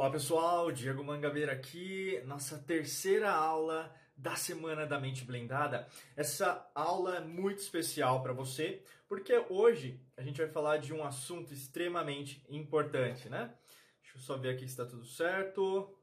[0.00, 5.86] Olá pessoal, Diego Mangabeira aqui, nossa terceira aula da Semana da Mente Blindada.
[6.16, 11.04] Essa aula é muito especial para você, porque hoje a gente vai falar de um
[11.04, 13.52] assunto extremamente importante, né?
[14.00, 15.94] Deixa eu só ver aqui se está tudo certo.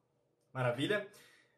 [0.54, 1.07] Maravilha.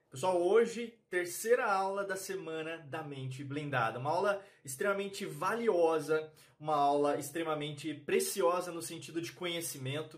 [0.09, 3.99] Pessoal, hoje, terceira aula da Semana da Mente Blindada.
[3.99, 10.17] Uma aula extremamente valiosa, uma aula extremamente preciosa no sentido de conhecimento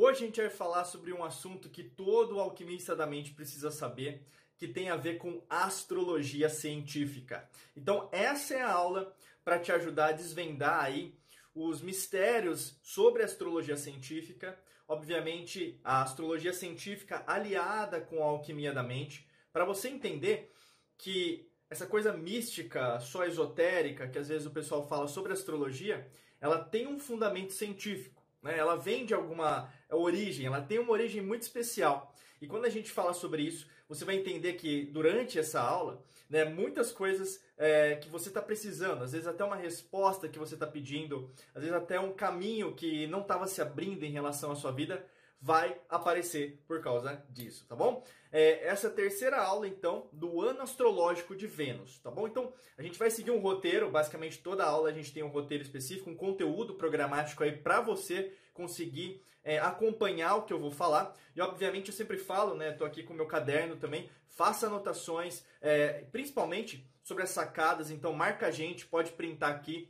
[0.00, 4.24] Hoje a gente vai falar sobre um assunto que todo alquimista da mente precisa saber,
[4.56, 7.50] que tem a ver com astrologia científica.
[7.76, 9.12] Então, essa é a aula
[9.44, 11.18] para te ajudar a desvendar aí
[11.52, 18.84] os mistérios sobre a astrologia científica, obviamente a astrologia científica aliada com a alquimia da
[18.84, 20.52] mente, para você entender
[20.96, 26.08] que essa coisa mística, só esotérica, que às vezes o pessoal fala sobre astrologia,
[26.40, 28.22] ela tem um fundamento científico.
[28.40, 28.56] Né?
[28.56, 32.14] Ela vem de alguma origem, ela tem uma origem muito especial.
[32.40, 36.44] E quando a gente fala sobre isso, você vai entender que durante essa aula, né,
[36.44, 40.66] muitas coisas é, que você está precisando, às vezes até uma resposta que você está
[40.66, 44.70] pedindo, às vezes até um caminho que não estava se abrindo em relação à sua
[44.70, 45.04] vida,
[45.40, 48.04] vai aparecer por causa disso, tá bom?
[48.30, 52.26] É, essa terceira aula, então, do ano astrológico de Vênus, tá bom?
[52.26, 55.62] Então, a gente vai seguir um roteiro, basicamente toda aula a gente tem um roteiro
[55.62, 61.16] específico, um conteúdo programático aí para você conseguir é, acompanhar o que eu vou falar.
[61.34, 66.04] E, obviamente, eu sempre falo, né, tô aqui com meu caderno também, faça anotações, é,
[66.12, 69.88] principalmente sobre as sacadas, então marca a gente, pode printar aqui,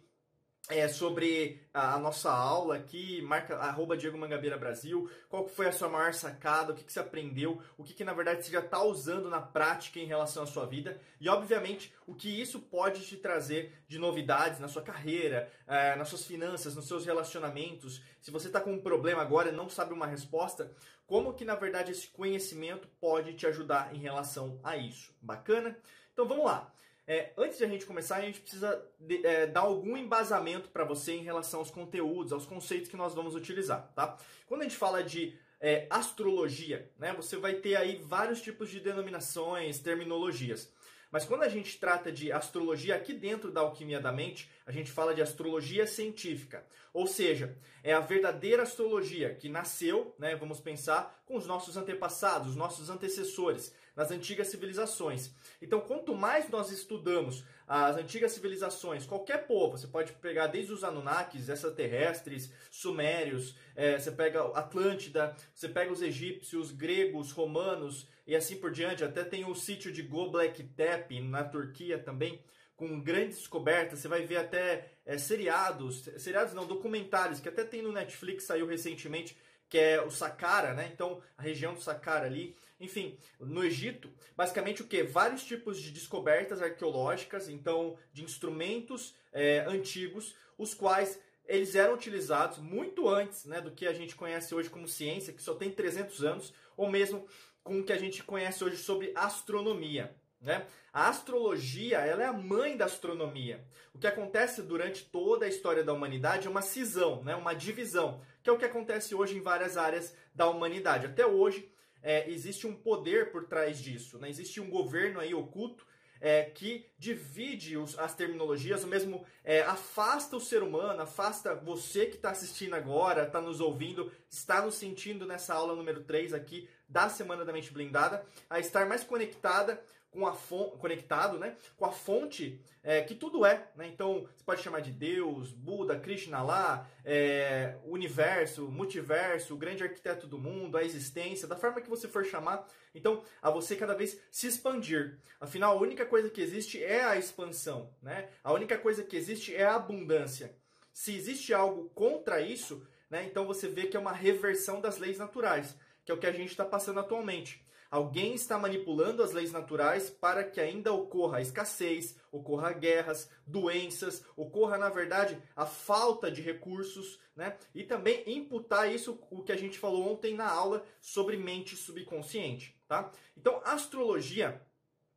[0.68, 5.72] é, sobre a, a, nossa aula aqui, marca arroba Diego Mangabeira Brasil, qual foi a
[5.72, 8.60] sua maior sacada, o que, que você aprendeu, o que, que na verdade você já
[8.60, 13.04] está usando na prática em relação à sua vida e obviamente o que isso pode
[13.06, 18.02] te trazer de novidades na sua carreira, é, nas suas finanças, nos seus relacionamentos.
[18.20, 20.70] Se você está com um problema agora e não sabe uma resposta,
[21.06, 25.14] como que na verdade esse conhecimento pode te ajudar em relação a isso.
[25.22, 25.78] Bacana?
[26.12, 26.70] Então vamos lá.
[27.10, 30.84] É, antes de a gente começar, a gente precisa de, é, dar algum embasamento para
[30.84, 34.18] você em relação aos conteúdos, aos conceitos que nós vamos utilizar, tá?
[34.46, 38.78] Quando a gente fala de é, astrologia, né, você vai ter aí vários tipos de
[38.78, 40.70] denominações, terminologias.
[41.10, 44.90] Mas quando a gente trata de astrologia aqui dentro da alquimia da mente, a gente
[44.90, 46.66] fala de astrologia científica.
[46.92, 52.50] Ou seja, é a verdadeira astrologia que nasceu, né, vamos pensar, com os nossos antepassados,
[52.50, 55.32] os nossos antecessores, nas antigas civilizações.
[55.60, 60.84] Então, quanto mais nós estudamos as antigas civilizações, qualquer povo, você pode pegar desde os
[60.84, 68.56] Anunnakis, extraterrestres, sumérios, é, você pega Atlântida, você pega os egípcios, gregos, romanos e assim
[68.56, 69.02] por diante.
[69.02, 72.40] Até tem o sítio de Göbekli Tepe na Turquia também
[72.76, 73.98] com grandes descobertas.
[73.98, 78.68] Você vai ver até é, seriados, seriados não, documentários, que até tem no Netflix, saiu
[78.68, 79.36] recentemente,
[79.68, 80.88] que é o Saqqara, né?
[80.94, 82.56] Então, a região do Saqqara ali.
[82.80, 85.02] Enfim, no Egito, basicamente o que?
[85.02, 92.58] Vários tipos de descobertas arqueológicas, então, de instrumentos é, antigos, os quais eles eram utilizados
[92.58, 96.22] muito antes né, do que a gente conhece hoje como ciência, que só tem 300
[96.22, 97.26] anos, ou mesmo
[97.64, 100.14] com o que a gente conhece hoje sobre astronomia.
[100.40, 100.64] Né?
[100.92, 103.66] A astrologia ela é a mãe da astronomia.
[103.92, 107.34] O que acontece durante toda a história da humanidade é uma cisão, né?
[107.34, 111.06] uma divisão, que é o que acontece hoje em várias áreas da humanidade.
[111.06, 111.68] Até hoje
[112.02, 114.28] é, existe um poder por trás disso, né?
[114.28, 115.86] existe um governo aí oculto
[116.20, 122.06] é, que divide os, as terminologias, ou mesmo é, afasta o ser humano, afasta você
[122.06, 126.68] que está assistindo agora, está nos ouvindo, está nos sentindo nessa aula número 3 aqui
[126.88, 129.80] da Semana da Mente Blindada, a estar mais conectada
[130.10, 133.86] com a fonte, conectado, né, com a fonte é, que tudo é, né?
[133.86, 140.26] Então você pode chamar de Deus, Buda, Krishna lá, é, universo, multiverso, o grande arquiteto
[140.26, 142.66] do mundo, a existência, da forma que você for chamar.
[142.94, 145.18] Então a você cada vez se expandir.
[145.38, 148.30] Afinal, a única coisa que existe é a expansão, né?
[148.42, 150.56] A única coisa que existe é a abundância.
[150.90, 153.24] Se existe algo contra isso, né?
[153.24, 156.32] Então você vê que é uma reversão das leis naturais, que é o que a
[156.32, 157.62] gente está passando atualmente.
[157.90, 164.76] Alguém está manipulando as leis naturais para que ainda ocorra escassez, ocorra guerras, doenças, ocorra,
[164.76, 167.56] na verdade, a falta de recursos, né?
[167.74, 172.78] E também imputar isso, o que a gente falou ontem na aula sobre mente subconsciente,
[172.86, 173.10] tá?
[173.34, 174.60] Então, astrologia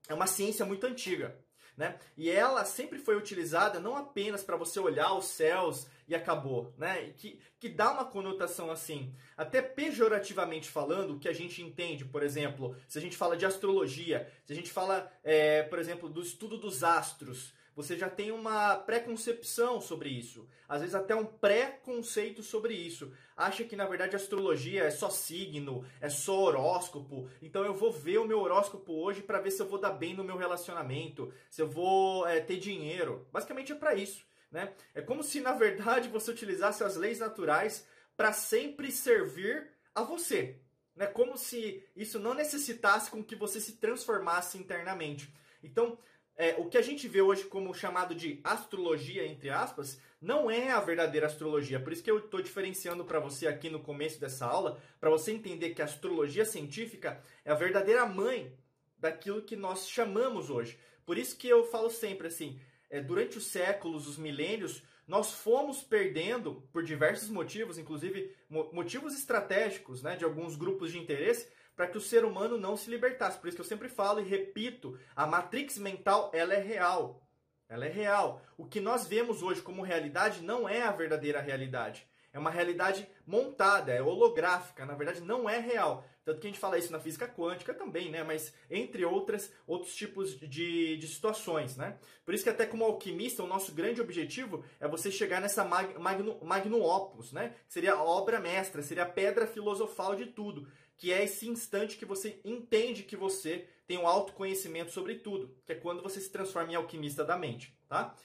[0.08, 1.38] é uma ciência muito antiga.
[1.76, 1.98] Né?
[2.18, 7.14] E ela sempre foi utilizada não apenas para você olhar os céus e acabou, né?
[7.16, 12.22] Que, que dá uma conotação assim, até pejorativamente falando, o que a gente entende, por
[12.22, 16.22] exemplo, se a gente fala de astrologia, se a gente fala, é, por exemplo, do
[16.22, 22.44] estudo dos astros, você já tem uma preconcepção sobre isso, às vezes até um pré-conceito
[22.44, 23.14] sobre isso.
[23.38, 27.30] Acha que na verdade astrologia é só signo, é só horóscopo.
[27.42, 30.14] Então eu vou ver o meu horóscopo hoje para ver se eu vou dar bem
[30.14, 33.26] no meu relacionamento, se eu vou é, ter dinheiro.
[33.32, 34.74] Basicamente é para isso, né?
[34.94, 37.86] É como se na verdade você utilizasse as leis naturais
[38.18, 40.60] para sempre servir a você.
[40.96, 41.08] Né?
[41.08, 45.34] Como se isso não necessitasse com que você se transformasse internamente.
[45.64, 45.98] Então,
[46.36, 50.72] é, o que a gente vê hoje como chamado de astrologia, entre aspas, não é
[50.72, 51.80] a verdadeira astrologia.
[51.80, 55.32] Por isso que eu estou diferenciando para você aqui no começo dessa aula, para você
[55.32, 58.56] entender que a astrologia científica é a verdadeira mãe
[58.98, 60.78] daquilo que nós chamamos hoje.
[61.06, 62.60] Por isso que eu falo sempre assim,
[63.00, 70.16] durante os séculos, os milênios, nós fomos perdendo, por diversos motivos, inclusive motivos estratégicos né,
[70.16, 73.40] de alguns grupos de interesse, para que o ser humano não se libertasse.
[73.40, 77.26] Por isso que eu sempre falo e repito, a matrix mental ela é real.
[77.68, 78.42] Ela é real.
[78.58, 82.06] O que nós vemos hoje como realidade não é a verdadeira realidade.
[82.34, 86.06] É uma realidade montada, é holográfica, na verdade não é real.
[86.24, 88.24] Tanto que a gente fala isso na física quântica também, né?
[88.24, 91.98] Mas entre outras, outros tipos de, de situações, né?
[92.24, 95.98] Por isso que até como alquimista, o nosso grande objetivo é você chegar nessa mag,
[95.98, 97.56] magno, magno opus, né?
[97.68, 100.68] Seria a obra mestra, seria a pedra filosofal de tudo
[101.02, 105.72] que é esse instante que você entende que você tem um autoconhecimento sobre tudo, que
[105.72, 108.16] é quando você se transforma em alquimista da mente, tá?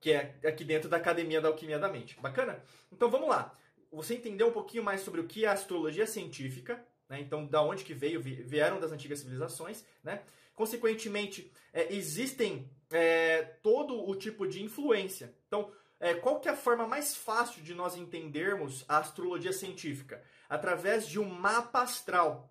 [0.00, 2.18] Que é aqui dentro da Academia da Alquimia da Mente.
[2.20, 2.60] Bacana?
[2.90, 3.56] Então vamos lá.
[3.92, 7.20] Você entendeu um pouquinho mais sobre o que é a astrologia científica, né?
[7.20, 10.22] Então, da onde que veio, vieram das antigas civilizações, né?
[10.54, 15.34] Consequentemente, é, existem é, todo o tipo de influência.
[15.46, 15.70] Então,
[16.00, 20.22] é, qual que é a forma mais fácil de nós entendermos a astrologia científica?
[20.48, 22.50] Através de um mapa astral.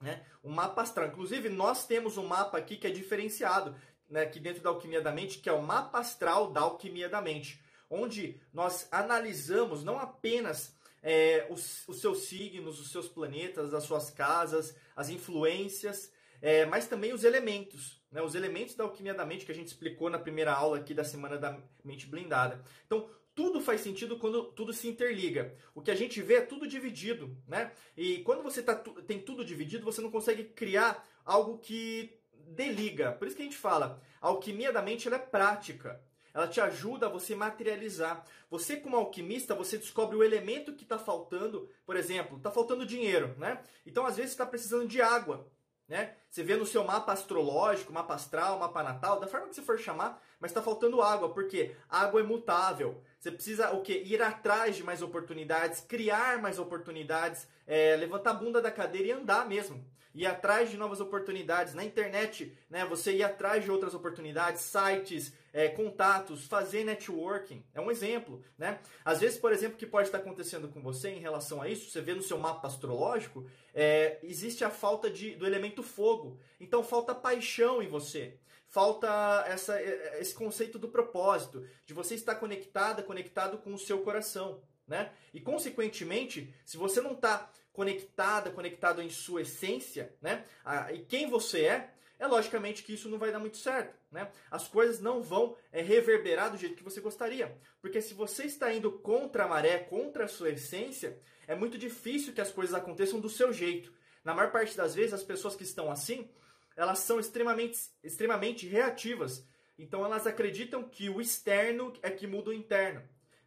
[0.00, 0.24] Né?
[0.42, 1.08] Um mapa astral.
[1.08, 3.76] Inclusive, nós temos um mapa aqui que é diferenciado,
[4.08, 7.20] né, aqui dentro da Alquimia da Mente, que é o mapa astral da Alquimia da
[7.20, 7.62] Mente.
[7.88, 14.10] Onde nós analisamos não apenas é, os, os, seus signos, os seus planetas, as suas
[14.10, 16.10] casas, as influências,
[16.42, 19.66] é, mas também os elementos né, os elementos da alquimia da mente que a gente
[19.66, 22.62] explicou na primeira aula aqui da semana da mente blindada.
[22.86, 25.52] Então, tudo faz sentido quando tudo se interliga.
[25.74, 27.72] O que a gente vê é tudo dividido, né?
[27.96, 33.10] E quando você tá, tem tudo dividido, você não consegue criar algo que deliga.
[33.10, 36.00] Por isso que a gente fala, a alquimia da mente ela é prática.
[36.34, 38.24] Ela te ajuda a você materializar.
[38.50, 41.70] Você, como alquimista, você descobre o elemento que está faltando.
[41.86, 43.62] Por exemplo, está faltando dinheiro, né?
[43.86, 45.48] Então, às vezes, está precisando de água.
[45.86, 46.16] Né?
[46.30, 49.78] Você vê no seu mapa astrológico, mapa astral, mapa natal, da forma que você for
[49.78, 53.02] chamar, mas está faltando água, porque água é mutável.
[53.24, 54.02] Você precisa o quê?
[54.04, 59.12] Ir atrás de mais oportunidades, criar mais oportunidades, é, levantar a bunda da cadeira e
[59.12, 59.82] andar mesmo.
[60.14, 61.72] Ir atrás de novas oportunidades.
[61.72, 67.64] Na internet, né, você ir atrás de outras oportunidades, sites, é, contatos, fazer networking.
[67.72, 68.78] É um exemplo, né?
[69.02, 71.90] Às vezes, por exemplo, o que pode estar acontecendo com você em relação a isso,
[71.90, 76.38] você vê no seu mapa astrológico, é, existe a falta de, do elemento fogo.
[76.60, 78.36] Então, falta paixão em você.
[78.74, 79.80] Falta essa,
[80.18, 85.12] esse conceito do propósito, de você estar conectada, conectado com o seu coração, né?
[85.32, 90.44] E, consequentemente, se você não está conectada, conectado em sua essência, né?
[90.92, 93.96] e quem você é, é logicamente que isso não vai dar muito certo.
[94.10, 94.28] Né?
[94.50, 97.56] As coisas não vão é, reverberar do jeito que você gostaria.
[97.80, 102.32] Porque se você está indo contra a maré, contra a sua essência, é muito difícil
[102.32, 103.92] que as coisas aconteçam do seu jeito.
[104.24, 106.28] Na maior parte das vezes, as pessoas que estão assim,
[106.76, 109.46] elas são extremamente, extremamente reativas.
[109.78, 113.02] Então elas acreditam que o externo é que muda o interno.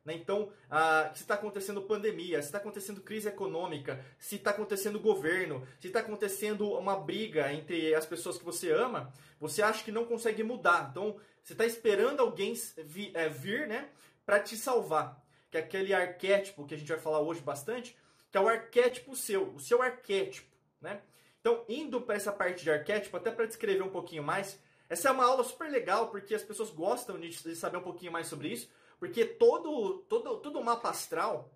[0.08, 0.14] Né?
[0.14, 5.68] Então, ah, se está acontecendo pandemia, se está acontecendo crise econômica, se está acontecendo governo,
[5.82, 10.06] se está acontecendo uma briga entre as pessoas que você ama, você acha que não
[10.06, 10.88] consegue mudar.
[10.90, 12.54] Então, você está esperando alguém
[12.86, 13.90] vir, é, vir né,
[14.26, 15.22] para te salvar.
[15.52, 17.98] Que é aquele arquétipo que a gente vai falar hoje bastante,
[18.32, 20.56] que é o arquétipo seu, o seu arquétipo.
[20.80, 21.02] Né?
[21.48, 25.12] Então, indo para essa parte de arquétipo, até para descrever um pouquinho mais, essa é
[25.14, 28.70] uma aula super legal, porque as pessoas gostam de saber um pouquinho mais sobre isso,
[29.00, 31.50] porque todo, todo, todo mapa astral,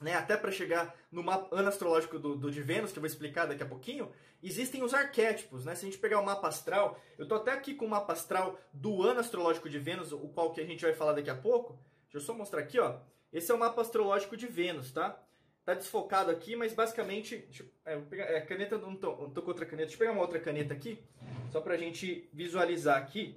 [0.00, 3.08] né, até para chegar no mapa ano astrológico do, do, de Vênus, que eu vou
[3.08, 5.64] explicar daqui a pouquinho, existem os arquétipos.
[5.64, 5.74] Né?
[5.74, 8.56] Se a gente pegar o mapa astral, eu estou até aqui com o mapa astral
[8.72, 11.76] do ano astrológico de Vênus, o qual que a gente vai falar daqui a pouco.
[12.04, 13.00] Deixa eu só mostrar aqui, ó.
[13.32, 15.20] Esse é o mapa astrológico de Vênus, tá?
[15.66, 17.38] Tá desfocado aqui, mas basicamente.
[17.38, 19.88] Deixa é, pegar, é, caneta não tô, não tô com outra caneta.
[19.88, 21.02] Deixa eu pegar uma outra caneta aqui,
[21.50, 23.36] só pra gente visualizar aqui,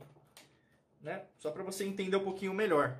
[1.02, 1.26] né?
[1.40, 2.96] Só para você entender um pouquinho melhor.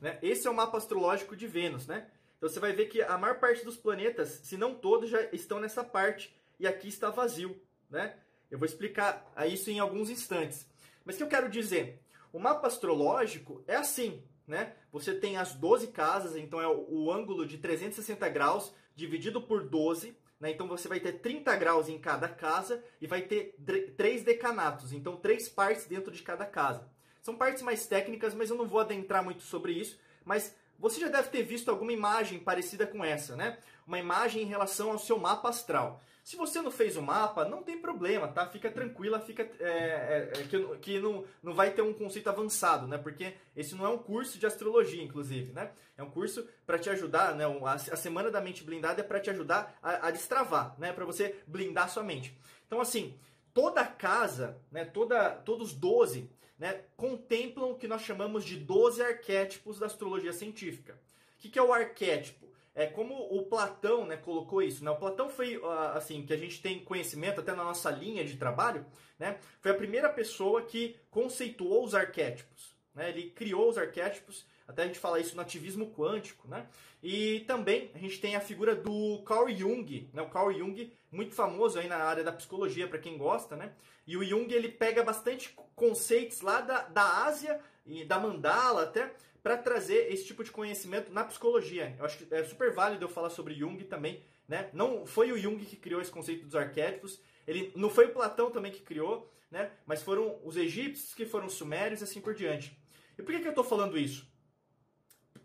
[0.00, 0.18] Né?
[0.22, 2.08] Esse é o mapa astrológico de Vênus, né?
[2.38, 5.60] Então você vai ver que a maior parte dos planetas, se não todos, já estão
[5.60, 7.54] nessa parte e aqui está vazio,
[7.90, 8.16] né?
[8.50, 10.66] Eu vou explicar isso em alguns instantes.
[11.04, 12.02] Mas o que eu quero dizer?
[12.34, 14.74] o mapa astrológico é assim, né?
[14.92, 20.16] Você tem as 12 casas, então é o, ângulo de 360 graus dividido por 12,
[20.38, 20.50] né?
[20.50, 23.56] Então você vai ter 30 graus em cada casa e vai ter
[23.96, 26.88] três decanatos, então três partes dentro de cada casa.
[27.20, 31.08] São partes mais técnicas, mas eu não vou adentrar muito sobre isso, mas você já
[31.08, 33.58] deve ter visto alguma imagem parecida com essa, né?
[33.86, 36.02] Uma imagem em relação ao seu mapa astral.
[36.24, 38.46] Se você não fez o mapa, não tem problema, tá?
[38.46, 42.86] Fica tranquila, fica é, é, é, que, que não, não vai ter um conceito avançado,
[42.88, 42.96] né?
[42.96, 45.70] Porque esse não é um curso de astrologia, inclusive, né?
[45.98, 47.44] É um curso para te ajudar, né?
[47.44, 50.94] A, a, semana da mente blindada é para te ajudar a, a destravar, né?
[50.94, 52.34] Para você blindar sua mente.
[52.66, 53.14] Então, assim,
[53.52, 54.86] toda casa, né?
[54.86, 56.84] Toda, todos 12, né?
[56.96, 60.94] Contemplam o que nós chamamos de 12 arquétipos da astrologia científica.
[61.36, 62.43] O que, que é o arquétipo?
[62.74, 64.84] É como o Platão né, colocou isso.
[64.84, 64.90] Né?
[64.90, 68.36] O Platão foi, ah, assim, que a gente tem conhecimento até na nossa linha de
[68.36, 68.84] trabalho,
[69.18, 69.38] né?
[69.60, 72.74] foi a primeira pessoa que conceituou os arquétipos.
[72.92, 73.10] Né?
[73.10, 76.48] Ele criou os arquétipos, até a gente fala isso no ativismo quântico.
[76.48, 76.66] Né?
[77.00, 80.22] E também a gente tem a figura do Carl Jung, né?
[80.22, 83.54] o Carl Jung, muito famoso aí na área da psicologia, para quem gosta.
[83.54, 83.72] Né?
[84.04, 89.14] E o Jung ele pega bastante conceitos lá da, da Ásia e da Mandala até,
[89.44, 91.94] para trazer esse tipo de conhecimento na psicologia.
[91.98, 94.70] Eu acho que é super válido eu falar sobre Jung também, né?
[94.72, 98.50] Não foi o Jung que criou esse conceito dos arquétipos, ele não foi o Platão
[98.50, 99.70] também que criou, né?
[99.84, 102.74] Mas foram os egípcios que foram os sumérios e assim por diante.
[103.18, 104.26] E por que, que eu estou falando isso?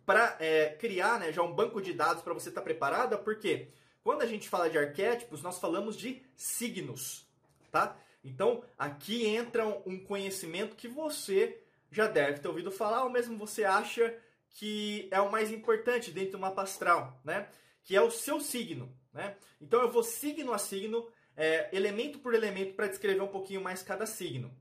[0.06, 3.68] Para é, criar né, já um banco de dados para você estar tá preparada, porque
[4.02, 7.28] quando a gente fala de arquétipos, nós falamos de signos,
[7.70, 7.98] tá?
[8.24, 13.64] Então, aqui entra um conhecimento que você já deve ter ouvido falar, ou mesmo você
[13.64, 14.16] acha
[14.50, 17.48] que é o mais importante dentro do mapa astral, né?
[17.84, 19.36] Que é o seu signo, né?
[19.62, 23.82] Então eu vou signo a signo, é, elemento por elemento, para descrever um pouquinho mais
[23.82, 24.56] cada signo.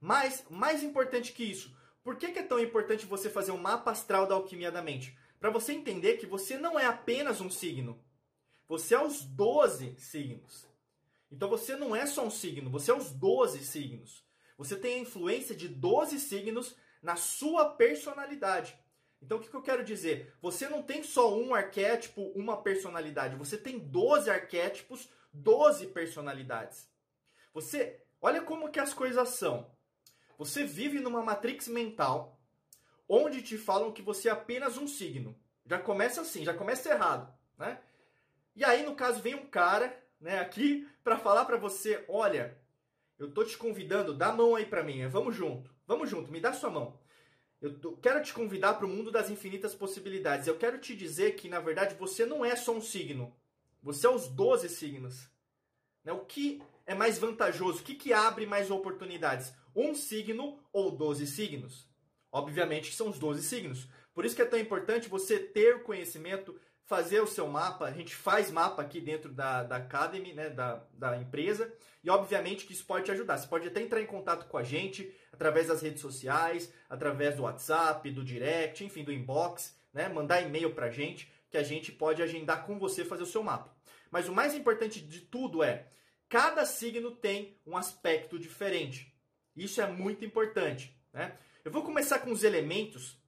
[0.00, 3.90] Mas, mais importante que isso, por que, que é tão importante você fazer um mapa
[3.90, 5.16] astral da alquimia da mente?
[5.38, 8.02] Para você entender que você não é apenas um signo.
[8.68, 10.66] Você é os 12 signos.
[11.30, 14.24] Então você não é só um signo, você é os 12 signos.
[14.58, 18.78] Você tem a influência de 12 signos na sua personalidade.
[19.20, 20.34] Então, o que, eu quero dizer?
[20.42, 23.36] Você não tem só um arquétipo, uma personalidade.
[23.36, 26.88] Você tem 12 arquétipos, 12 personalidades.
[27.54, 29.70] Você, olha como que as coisas são.
[30.38, 32.40] Você vive numa matrix mental
[33.08, 35.36] onde te falam que você é apenas um signo.
[35.66, 37.78] Já começa assim, já começa errado, né?
[38.56, 42.58] E aí, no caso, vem um cara, né, aqui para falar para você, olha,
[43.24, 45.72] eu tô te convidando, dá a mão aí para mim, vamos junto.
[45.86, 46.98] Vamos junto, me dá sua mão.
[47.60, 50.48] Eu quero te convidar para o mundo das infinitas possibilidades.
[50.48, 53.36] Eu quero te dizer que, na verdade, você não é só um signo.
[53.80, 55.30] Você é os 12 signos.
[56.02, 56.12] Né?
[56.12, 57.80] O que é mais vantajoso?
[57.80, 59.52] O que, que abre mais oportunidades?
[59.76, 61.88] Um signo ou 12 signos?
[62.32, 63.86] Obviamente que são os 12 signos.
[64.12, 67.86] Por isso que é tão importante você ter conhecimento fazer o seu mapa.
[67.86, 71.72] A gente faz mapa aqui dentro da, da Academy, né, da, da empresa.
[72.02, 73.38] E obviamente que isso pode te ajudar.
[73.38, 77.42] Você pode até entrar em contato com a gente através das redes sociais, através do
[77.42, 80.08] WhatsApp, do direct, enfim, do inbox, né?
[80.08, 83.74] Mandar e-mail pra gente que a gente pode agendar com você fazer o seu mapa.
[84.10, 85.86] Mas o mais importante de tudo é
[86.28, 89.14] cada signo tem um aspecto diferente.
[89.54, 91.36] Isso é muito importante, né?
[91.64, 93.18] Eu vou começar com os elementos,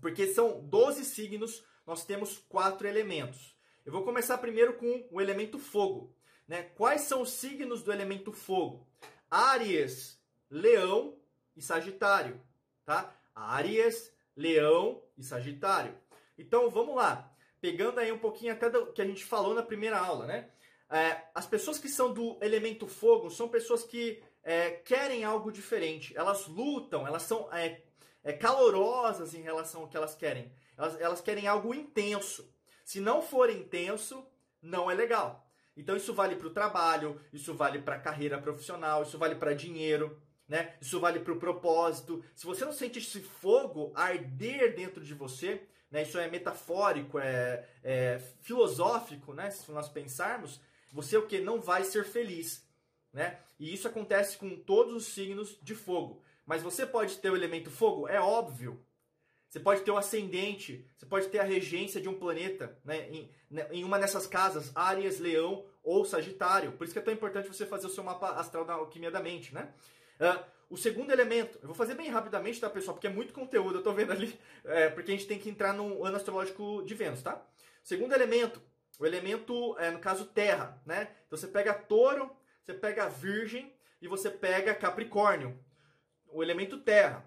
[0.00, 3.56] porque são 12 signos nós temos quatro elementos.
[3.84, 6.16] Eu vou começar primeiro com o elemento fogo.
[6.48, 6.62] Né?
[6.74, 8.86] Quais são os signos do elemento fogo?
[9.30, 10.18] Áries,
[10.50, 11.18] Leão
[11.56, 12.40] e Sagitário.
[12.84, 13.14] Tá?
[13.34, 15.96] Áries, Leão e Sagitário.
[16.38, 17.30] Então vamos lá.
[17.60, 20.50] Pegando aí um pouquinho até do que a gente falou na primeira aula, né?
[20.90, 26.16] É, as pessoas que são do elemento fogo são pessoas que é, querem algo diferente.
[26.16, 27.82] Elas lutam, elas são é,
[28.22, 30.52] é calorosas em relação ao que elas querem.
[30.76, 32.52] Elas, elas querem algo intenso.
[32.84, 34.26] Se não for intenso,
[34.60, 35.44] não é legal.
[35.76, 39.54] Então isso vale para o trabalho, isso vale para a carreira profissional, isso vale para
[39.54, 40.74] dinheiro, né?
[40.80, 42.22] Isso vale para o propósito.
[42.34, 46.02] Se você não sente esse fogo arder dentro de você, né?
[46.02, 49.50] Isso é metafórico, é, é filosófico, né?
[49.50, 50.60] Se nós pensarmos,
[50.92, 52.64] você o que não vai ser feliz,
[53.12, 53.40] né?
[53.58, 56.22] E isso acontece com todos os signos de fogo.
[56.46, 58.84] Mas você pode ter o elemento fogo, é óbvio,
[59.54, 63.30] você pode ter o ascendente, você pode ter a regência de um planeta né, em,
[63.48, 66.72] né, em uma dessas casas, Áries, Leão ou Sagitário.
[66.72, 69.20] Por isso que é tão importante você fazer o seu mapa astral da alquimia da
[69.20, 69.72] mente, né?
[70.18, 72.96] Uh, o segundo elemento, eu vou fazer bem rapidamente, tá, pessoal?
[72.96, 75.72] Porque é muito conteúdo, eu tô vendo ali, é, porque a gente tem que entrar
[75.72, 77.40] no ano astrológico de Vênus, tá?
[77.84, 78.60] Segundo elemento,
[78.98, 81.14] o elemento, é, no caso, terra, né?
[81.28, 82.28] Então você pega touro,
[82.60, 85.56] você pega virgem e você pega capricórnio.
[86.26, 87.24] O elemento terra.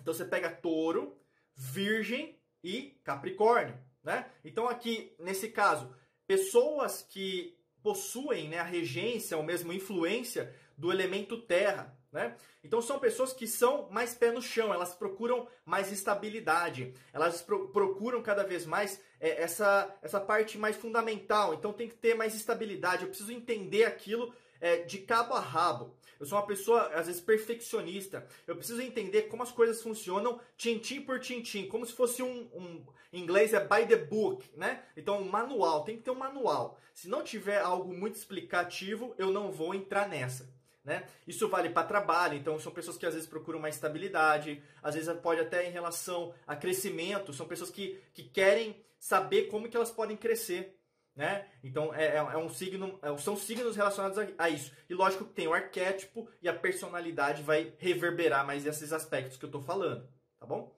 [0.00, 1.21] Então você pega touro,
[1.54, 4.30] virgem e capricórnio, né?
[4.44, 5.94] Então aqui, nesse caso,
[6.26, 12.36] pessoas que possuem né, a regência ou mesmo influência do elemento terra, né?
[12.62, 17.68] Então são pessoas que são mais pé no chão, elas procuram mais estabilidade, elas pro
[17.68, 21.54] procuram cada vez mais é, essa, essa parte mais fundamental.
[21.54, 25.96] Então tem que ter mais estabilidade, eu preciso entender aquilo é, de cabo a rabo.
[26.22, 28.24] Eu sou uma pessoa, às vezes, perfeccionista.
[28.46, 32.86] Eu preciso entender como as coisas funcionam tintim por tintim, como se fosse um, um
[33.12, 34.84] em inglês é by the book, né?
[34.96, 36.78] Então, um manual, tem que ter um manual.
[36.94, 40.48] Se não tiver algo muito explicativo, eu não vou entrar nessa.
[40.84, 41.04] Né?
[41.26, 45.12] Isso vale para trabalho, então são pessoas que às vezes procuram mais estabilidade, às vezes
[45.16, 49.90] pode até em relação a crescimento, são pessoas que, que querem saber como que elas
[49.90, 50.78] podem crescer.
[51.14, 51.46] Né?
[51.62, 54.72] Então é, é, é um signo, é, são signos relacionados a, a, isso.
[54.88, 59.44] E lógico que tem o arquétipo e a personalidade vai reverberar mais esses aspectos que
[59.44, 60.08] eu estou falando,
[60.40, 60.74] tá bom?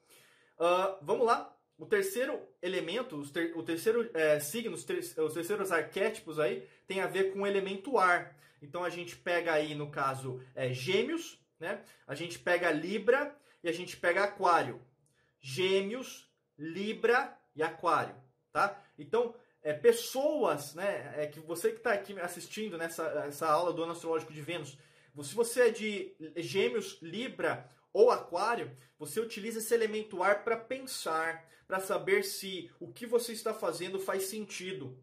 [0.59, 1.55] Uh, vamos lá.
[1.77, 7.01] O terceiro elemento, ter, o terceiro é, signo, os, ter, os terceiros arquétipos aí tem
[7.01, 8.37] a ver com o elemento ar.
[8.63, 11.83] Então a gente pega aí, no caso, é, Gêmeos, né?
[12.07, 14.81] A gente pega Libra e a gente pega Aquário.
[15.41, 18.15] Gêmeos, Libra e Aquário,
[18.53, 18.81] tá?
[18.99, 21.15] Então, é, pessoas, né?
[21.17, 24.79] É que você que está aqui assistindo nessa essa aula do ano astrológico de Vênus,
[25.23, 31.49] se você é de Gêmeos, Libra ou Aquário, você utiliza esse elemento ar para pensar,
[31.67, 34.99] para saber se o que você está fazendo faz sentido,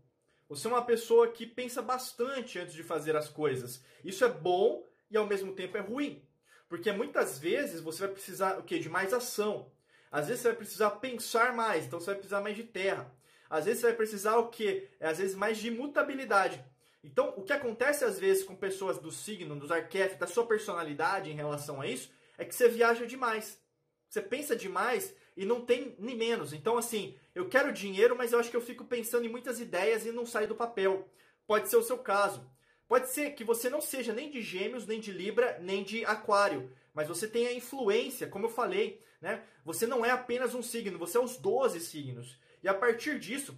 [0.48, 3.84] você é uma pessoa que pensa bastante antes de fazer as coisas.
[4.03, 6.22] Isso é bom e ao mesmo tempo é ruim.
[6.68, 8.77] Porque muitas vezes você vai precisar o quê?
[8.77, 9.72] de mais ação.
[10.12, 13.10] Às vezes você vai precisar pensar mais, então você vai precisar mais de terra.
[13.51, 14.88] Às vezes você vai precisar o quê?
[14.98, 16.63] É, às vezes mais de mutabilidade.
[17.03, 21.29] Então, o que acontece às vezes com pessoas do signo, dos arquétipos, da sua personalidade
[21.29, 23.60] em relação a isso, é que você viaja demais.
[24.08, 26.53] Você pensa demais e não tem nem menos.
[26.53, 30.06] Então, assim, eu quero dinheiro, mas eu acho que eu fico pensando em muitas ideias
[30.06, 31.10] e não sai do papel.
[31.45, 32.49] Pode ser o seu caso.
[32.88, 36.71] Pode ser que você não seja nem de Gêmeos, nem de Libra, nem de Aquário,
[36.93, 39.43] mas você tem a influência, como eu falei, né?
[39.65, 42.38] Você não é apenas um signo, você é os 12 signos.
[42.62, 43.58] E a partir disso,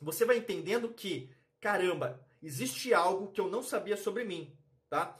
[0.00, 4.56] você vai entendendo que, caramba, existe algo que eu não sabia sobre mim,
[4.88, 5.18] tá?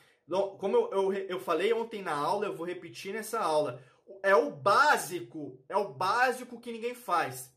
[0.58, 3.82] Como eu, eu, eu falei ontem na aula, eu vou repetir nessa aula
[4.22, 7.52] é o básico, é o básico que ninguém faz.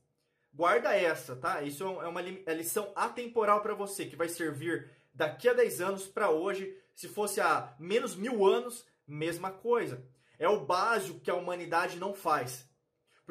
[0.54, 1.62] Guarda essa, tá?
[1.62, 6.08] Isso é uma é lição atemporal para você, que vai servir daqui a 10 anos
[6.08, 6.78] para hoje.
[6.94, 10.06] Se fosse há menos mil anos, mesma coisa.
[10.38, 12.70] É o básico que a humanidade não faz.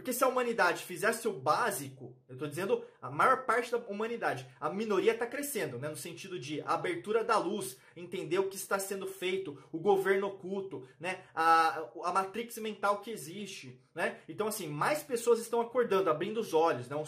[0.00, 4.46] Porque se a humanidade fizesse o básico, eu estou dizendo a maior parte da humanidade,
[4.60, 8.78] a minoria está crescendo, né, no sentido de abertura da luz, entender o que está
[8.78, 13.80] sendo feito, o governo oculto, né, a, a matrix mental que existe.
[13.94, 14.18] Né?
[14.28, 17.04] Então, assim, mais pessoas estão acordando, abrindo os olhos, né, um,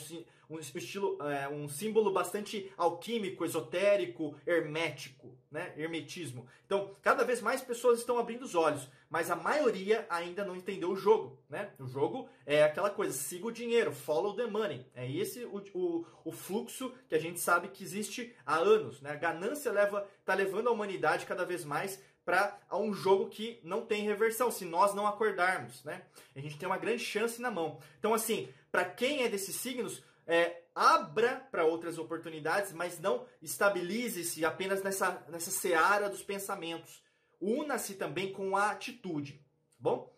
[0.52, 5.72] um estilo, é, um símbolo bastante alquímico, esotérico, hermético, né?
[5.76, 6.46] Hermetismo.
[6.66, 10.90] Então, cada vez mais pessoas estão abrindo os olhos, mas a maioria ainda não entendeu
[10.90, 11.70] o jogo, né?
[11.78, 14.86] O jogo é aquela coisa, siga o dinheiro, follow the money.
[14.94, 15.81] É esse o, o,
[16.24, 19.10] o fluxo que a gente sabe que existe há anos, né?
[19.10, 23.84] A ganância leva, tá levando a humanidade cada vez mais para um jogo que não
[23.84, 26.02] tem reversão, se nós não acordarmos, né?
[26.34, 27.80] A gente tem uma grande chance na mão.
[27.98, 34.44] Então, assim, para quem é desses signos, é, abra para outras oportunidades, mas não estabilize-se
[34.44, 37.02] apenas nessa, nessa seara dos pensamentos.
[37.40, 39.34] Una-se também com a atitude.
[39.34, 40.12] Tá bom?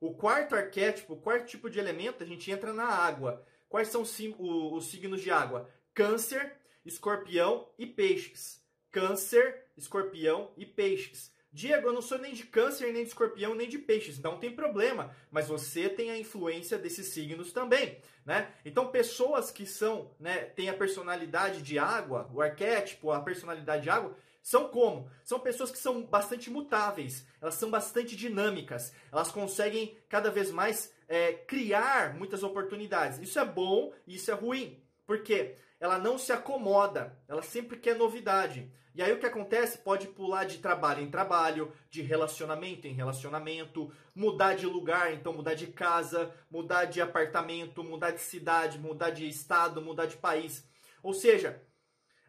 [0.00, 3.44] O quarto arquétipo, o quarto tipo de elemento, a gente entra na água.
[3.72, 5.66] Quais são os, os signos de água?
[5.94, 8.62] Câncer, escorpião e peixes.
[8.90, 11.32] Câncer, escorpião e peixes.
[11.50, 14.54] Diego, eu não sou nem de câncer, nem de escorpião, nem de peixes, não tem
[14.54, 18.52] problema, mas você tem a influência desses signos também, né?
[18.62, 23.90] Então, pessoas que são, né, têm a personalidade de água, o arquétipo, a personalidade de
[23.90, 25.08] água, são como?
[25.24, 30.92] São pessoas que são bastante mutáveis, elas são bastante dinâmicas, elas conseguem cada vez mais
[31.08, 33.20] é, criar muitas oportunidades.
[33.20, 37.96] Isso é bom e isso é ruim, porque ela não se acomoda, ela sempre quer
[37.96, 38.70] novidade.
[38.94, 39.78] E aí o que acontece?
[39.78, 45.54] Pode pular de trabalho em trabalho, de relacionamento em relacionamento, mudar de lugar, então mudar
[45.54, 50.68] de casa, mudar de apartamento, mudar de cidade, mudar de estado, mudar de país.
[51.02, 51.62] Ou seja,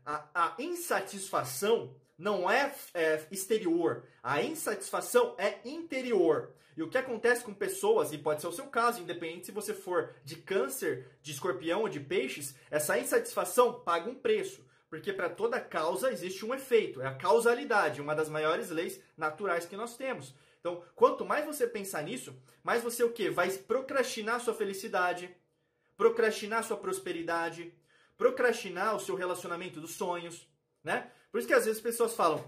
[0.06, 6.54] a, a insatisfação não é, é, exterior, a insatisfação é interior.
[6.76, 9.73] E o que acontece com pessoas, e pode ser o seu caso, independente se você
[9.73, 14.65] for de câncer, de escorpião ou de peixes, essa insatisfação paga um preço.
[14.89, 19.65] Porque para toda causa existe um efeito, é a causalidade, uma das maiores leis naturais
[19.65, 20.36] que nós temos.
[20.60, 23.30] Então, quanto mais você pensar nisso, mais você o quê?
[23.30, 25.36] Vai procrastinar sua felicidade,
[25.97, 27.73] procrastinar sua prosperidade,
[28.17, 30.47] procrastinar o seu relacionamento dos sonhos,
[30.84, 31.12] né?
[31.34, 32.48] Por isso que às vezes as pessoas falam,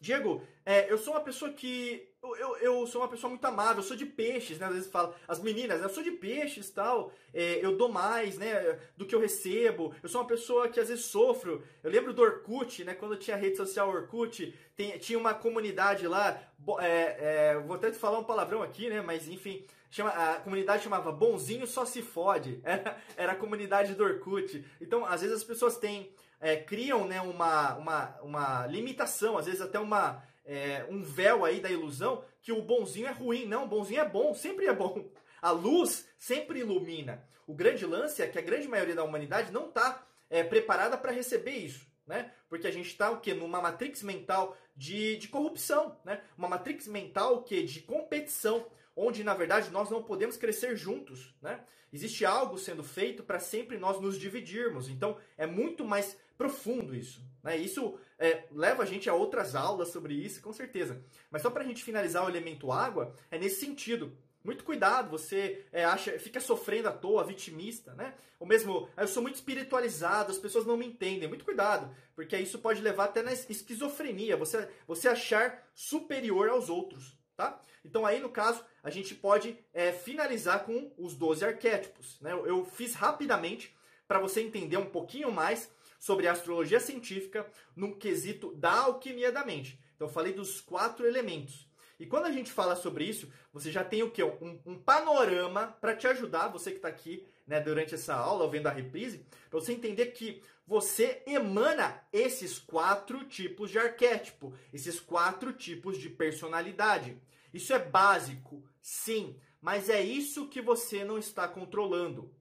[0.00, 2.08] Diego, é, eu sou uma pessoa que.
[2.22, 4.66] Eu, eu sou uma pessoa muito amável, eu sou de peixes, né?
[4.66, 8.78] Às vezes fala, as meninas, eu sou de peixes tal, é, eu dou mais, né?
[8.96, 9.94] Do que eu recebo.
[10.02, 11.62] Eu sou uma pessoa que às vezes sofro.
[11.84, 12.94] Eu lembro do Orkut, né?
[12.94, 16.40] Quando tinha rede social Orkut, tem, tinha uma comunidade lá.
[16.80, 19.02] É, é, vou até te falar um palavrão aqui, né?
[19.02, 22.60] Mas enfim, chama, a comunidade chamava Bonzinho Só Se Fode.
[22.64, 24.64] Era, era a comunidade do Orkut.
[24.80, 29.60] Então, às vezes as pessoas têm é, criam né, uma, uma, uma limitação, às vezes
[29.60, 33.46] até uma, é, um véu aí da ilusão que o bonzinho é ruim.
[33.46, 35.08] Não, o bonzinho é bom, sempre é bom.
[35.42, 37.22] A luz sempre ilumina.
[37.46, 41.12] O grande lance é que a grande maioria da humanidade não está é, preparada para
[41.12, 41.86] receber isso.
[42.06, 42.30] Né?
[42.48, 43.20] Porque a gente está o?
[43.34, 46.20] Numa matrix mental de, de corrupção, né?
[46.38, 47.64] Uma matrix mental o quê?
[47.64, 51.64] De competição, onde na verdade nós não podemos crescer juntos, né?
[51.92, 54.88] Existe algo sendo feito para sempre nós nos dividirmos.
[54.88, 57.22] Então é muito mais profundo isso.
[57.42, 57.56] Né?
[57.56, 61.02] Isso é, leva a gente a outras aulas sobre isso, com certeza.
[61.30, 64.16] Mas só para a gente finalizar o elemento água, é nesse sentido.
[64.44, 68.14] Muito cuidado, você é, acha, fica sofrendo à toa, vitimista, né?
[68.38, 71.28] Ou mesmo, ah, eu sou muito espiritualizado, as pessoas não me entendem.
[71.28, 77.18] Muito cuidado, porque isso pode levar até na esquizofrenia, você, você achar superior aos outros,
[77.36, 77.60] tá?
[77.84, 82.20] Então aí, no caso, a gente pode é, finalizar com os 12 arquétipos.
[82.20, 82.32] Né?
[82.32, 83.74] Eu, eu fiz rapidamente
[84.06, 85.70] para você entender um pouquinho mais
[86.06, 89.76] sobre astrologia científica no quesito da alquimia da mente.
[89.96, 91.68] Então, eu falei dos quatro elementos.
[91.98, 94.22] E quando a gente fala sobre isso, você já tem o quê?
[94.22, 98.50] Um, um panorama para te ajudar, você que está aqui né, durante essa aula, ou
[98.50, 105.00] vendo a reprise, para você entender que você emana esses quatro tipos de arquétipo, esses
[105.00, 107.20] quatro tipos de personalidade.
[107.52, 112.32] Isso é básico, sim, mas é isso que você não está controlando.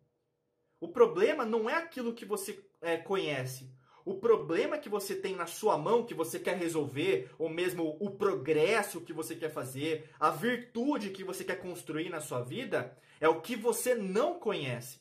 [0.79, 3.73] O problema não é aquilo que você é, conhece.
[4.05, 8.11] O problema que você tem na sua mão, que você quer resolver, ou mesmo o
[8.11, 13.27] progresso que você quer fazer, a virtude que você quer construir na sua vida, é
[13.27, 14.99] o que você não conhece.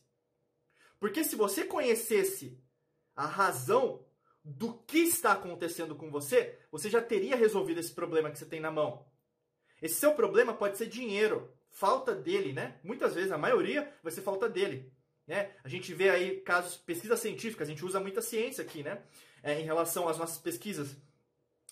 [0.98, 2.58] Porque se você conhecesse
[3.14, 4.06] a razão
[4.42, 8.60] do que está acontecendo com você, você já teria resolvido esse problema que você tem
[8.60, 9.06] na mão.
[9.82, 12.80] Esse seu problema pode ser dinheiro, falta dele, né?
[12.82, 14.90] Muitas vezes, a maioria, vai ser falta dele.
[15.26, 15.50] Né?
[15.62, 19.02] A gente vê aí casos, pesquisas científicas, a gente usa muita ciência aqui, né?
[19.42, 20.96] É, em relação às nossas pesquisas.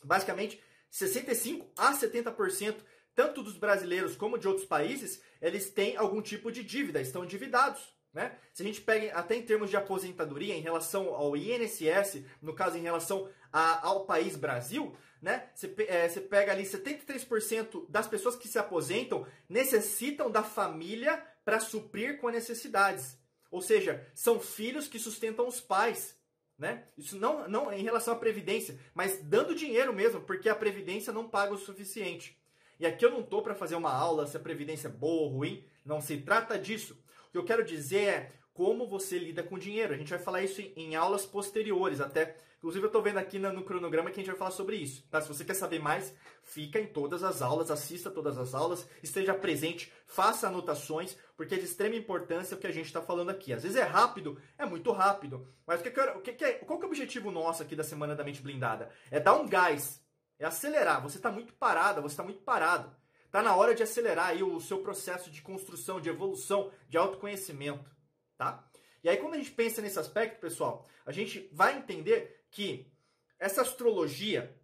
[0.05, 0.61] Basicamente,
[0.91, 2.77] 65 a 70%,
[3.15, 7.95] tanto dos brasileiros como de outros países, eles têm algum tipo de dívida, estão endividados.
[8.12, 8.37] Né?
[8.53, 12.77] Se a gente pega até em termos de aposentadoria, em relação ao INSS, no caso
[12.77, 15.49] em relação a, ao país Brasil, né?
[15.55, 21.61] Você, é, você pega ali 73% das pessoas que se aposentam necessitam da família para
[21.61, 23.17] suprir com as necessidades.
[23.53, 26.19] Ou seja, são filhos que sustentam os pais.
[26.59, 26.85] Né?
[26.97, 31.29] Isso não, não em relação à previdência, mas dando dinheiro mesmo, porque a previdência não
[31.29, 32.41] paga o suficiente.
[32.81, 35.29] E aqui eu não estou para fazer uma aula se a previdência é boa ou
[35.29, 36.99] ruim, não se trata disso.
[37.29, 39.95] O que eu quero dizer é como você lida com dinheiro.
[39.95, 43.65] A gente vai falar isso em, aulas posteriores, até Inclusive, eu estou vendo aqui no
[43.65, 45.05] cronograma que a gente vai falar sobre isso.
[45.11, 45.21] Tá?
[45.21, 49.35] Se você quer saber mais, fica em todas as aulas, assista todas as aulas, esteja
[49.35, 53.53] presente, faça anotações, porque é de extrema importância o que a gente está falando aqui.
[53.53, 55.45] Às vezes é rápido, é muito rápido.
[55.67, 58.15] Mas o que, o que, é, qual que é o objetivo nosso aqui da Semana
[58.15, 58.91] da Mente Blindada?
[59.11, 60.01] É dar um gás,
[60.38, 61.03] é acelerar.
[61.03, 62.95] Você está muito parada, você está muito parado.
[63.27, 67.91] Está na hora de acelerar aí o seu processo de construção, de evolução, de autoconhecimento,
[68.37, 68.68] tá?
[69.03, 72.90] E aí, quando a gente pensa nesse aspecto, pessoal, a gente vai entender que
[73.38, 74.55] essa astrologia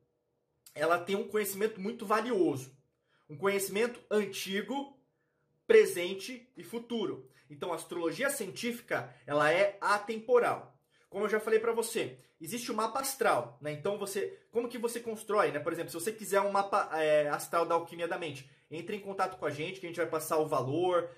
[0.74, 2.76] ela tem um conhecimento muito valioso,
[3.28, 4.96] um conhecimento antigo,
[5.66, 7.28] presente e futuro.
[7.50, 10.78] Então, a astrologia científica ela é atemporal.
[11.08, 13.72] Como eu já falei para você, existe o mapa astral, né?
[13.72, 15.58] Então você, como que você constrói, né?
[15.58, 19.00] Por exemplo, se você quiser um mapa é, astral da alquimia da mente, entre em
[19.00, 21.08] contato com a gente, que a gente vai passar o valor,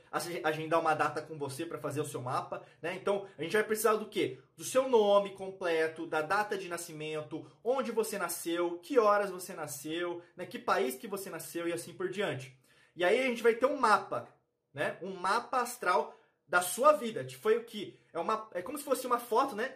[0.44, 2.94] agendar uma data com você para fazer o seu mapa, né?
[2.94, 4.38] Então, a gente vai precisar do quê?
[4.56, 10.22] Do seu nome completo, da data de nascimento, onde você nasceu, que horas você nasceu,
[10.36, 10.46] né?
[10.46, 12.56] Que país que você nasceu e assim por diante.
[12.94, 14.28] E aí a gente vai ter um mapa,
[14.72, 14.96] né?
[15.02, 17.26] Um mapa astral da sua vida.
[17.40, 19.74] Foi o que é uma é como se fosse uma foto, né?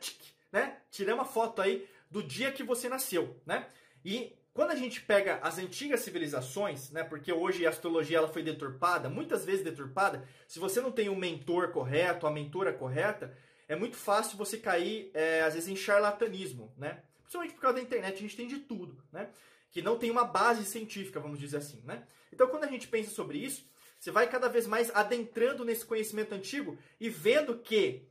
[0.53, 0.79] Né?
[0.89, 3.67] Tirei uma foto aí do dia que você nasceu, né?
[4.05, 8.43] E quando a gente pega as antigas civilizações, né, porque hoje a astrologia ela foi
[8.43, 13.37] deturpada, muitas vezes deturpada, se você não tem um mentor correto, a mentora correta,
[13.69, 17.03] é muito fácil você cair, é, às vezes, em charlatanismo, né?
[17.23, 19.29] Principalmente por causa da internet, a gente tem de tudo, né?
[19.75, 22.07] que não tem uma base científica, vamos dizer assim, né?
[22.33, 26.33] Então, quando a gente pensa sobre isso, você vai cada vez mais adentrando nesse conhecimento
[26.33, 28.07] antigo e vendo que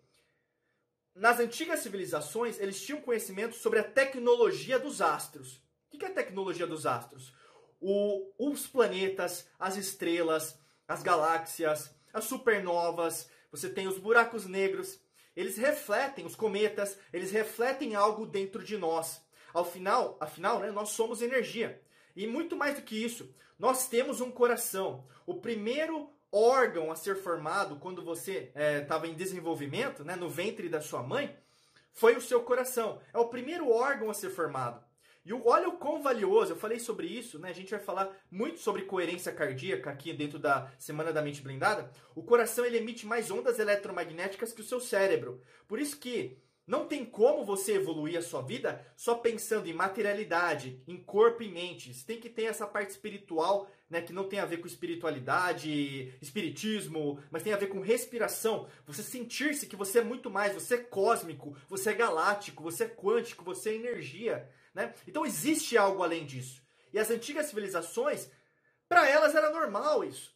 [1.15, 5.61] nas antigas civilizações eles tinham conhecimento sobre a tecnologia dos astros.
[5.93, 7.31] O que é a tecnologia dos astros?
[7.79, 14.99] O, os planetas, as estrelas, as galáxias, as supernovas, você tem os buracos negros,
[15.35, 19.21] eles refletem, os cometas, eles refletem algo dentro de nós.
[19.53, 21.79] Ao final, afinal, né, nós somos energia.
[22.15, 25.07] E muito mais do que isso, nós temos um coração.
[25.25, 28.51] O primeiro órgão a ser formado quando você
[28.81, 31.37] estava é, em desenvolvimento, né, no ventre da sua mãe,
[31.91, 32.99] foi o seu coração.
[33.13, 34.83] É o primeiro órgão a ser formado.
[35.25, 37.49] E olha o quão valioso, eu falei sobre isso, né?
[37.49, 41.89] A gente vai falar muito sobre coerência cardíaca aqui dentro da Semana da Mente Blindada.
[42.13, 45.41] O coração ele emite mais ondas eletromagnéticas que o seu cérebro.
[45.67, 50.81] Por isso que não tem como você evoluir a sua vida só pensando em materialidade,
[50.87, 51.93] em corpo e mente.
[51.93, 56.13] Você tem que ter essa parte espiritual, né, que não tem a ver com espiritualidade,
[56.21, 58.67] espiritismo, mas tem a ver com respiração.
[58.85, 62.89] Você sentir-se que você é muito mais, você é cósmico, você é galáctico, você é
[62.89, 64.93] quântico, você é energia, né?
[65.07, 66.61] Então existe algo além disso.
[66.91, 68.29] E as antigas civilizações,
[68.87, 70.33] para elas era normal isso.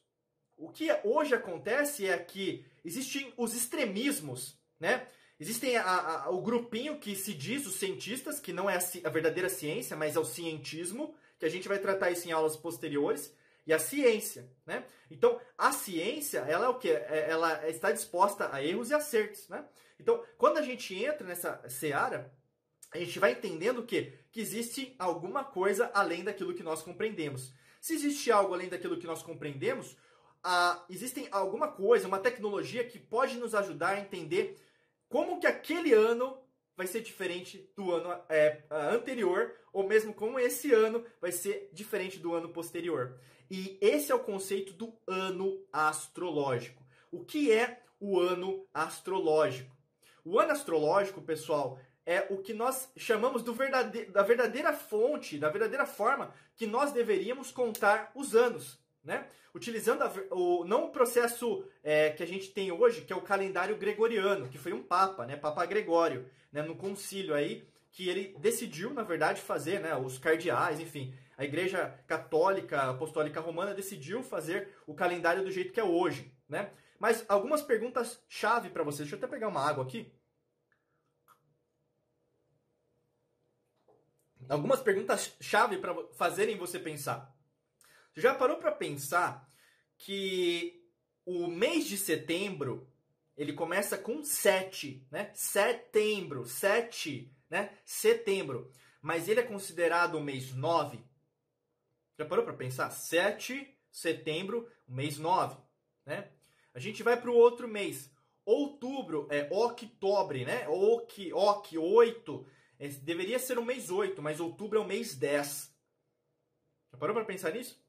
[0.57, 5.07] O que hoje acontece é que existem os extremismos, né?
[5.39, 9.09] Existem a, a, o grupinho que se diz os cientistas, que não é a, a,
[9.09, 13.31] verdadeira ciência, mas é o cientismo, que a gente vai tratar isso em aulas posteriores,
[13.67, 14.83] e a ciência, né?
[15.11, 16.89] Então, a ciência, ela é o quê?
[16.89, 19.63] É, ela está disposta a erros e acertos, né?
[19.99, 22.33] Então, quando a gente entra nessa seara,
[22.97, 27.53] a gente vai entendendo que, que existe alguma coisa além daquilo que nós compreendemos.
[27.79, 29.95] Se existe algo além daquilo que nós compreendemos,
[30.43, 34.57] ah, existe alguma coisa, uma tecnologia que pode nos ajudar a entender
[35.09, 36.37] como que aquele ano
[36.75, 42.19] vai ser diferente do ano é, anterior, ou mesmo como esse ano vai ser diferente
[42.19, 43.19] do ano posterior.
[43.49, 46.85] E esse é o conceito do ano astrológico.
[47.11, 49.75] O que é o ano astrológico?
[50.23, 55.85] O ano astrológico, pessoal, é o que nós chamamos verdade da verdadeira fonte, da verdadeira
[55.85, 59.25] forma que nós deveríamos contar os anos né?
[59.55, 63.21] Utilizando a, o, não o processo é, que a gente tem hoje, que é o
[63.21, 65.37] calendário gregoriano, que foi um papa, né?
[65.37, 66.61] Papa Gregório, né?
[66.61, 69.95] no concílio aí, que ele decidiu, na verdade, fazer, né?
[69.95, 75.79] Os cardeais, enfim, a Igreja Católica Apostólica Romana decidiu fazer o calendário do jeito que
[75.79, 76.69] é hoje, né?
[76.99, 79.07] Mas algumas perguntas chave para vocês.
[79.07, 80.11] Deixa eu até pegar uma água aqui.
[84.49, 87.35] Algumas perguntas chave para fazerem você pensar.
[88.15, 89.47] Já parou para pensar
[89.97, 90.83] que
[91.25, 92.89] o mês de setembro
[93.35, 95.31] ele começa com 7, né?
[95.33, 97.77] Setembro, 7, né?
[97.85, 98.71] Setembro.
[99.01, 100.99] Mas ele é considerado o mês 9.
[102.17, 102.89] Já parou para pensar?
[102.89, 105.55] 7, setembro, mês 9,
[106.05, 106.31] né?
[106.73, 108.11] A gente vai para o outro mês.
[108.43, 110.67] Outubro é octobre, né?
[110.67, 112.47] Ok, ok, 8.
[112.79, 115.75] Esse deveria ser o mês 8, mas outubro é o mês 10.
[116.91, 117.81] Já parou para pensar nisso?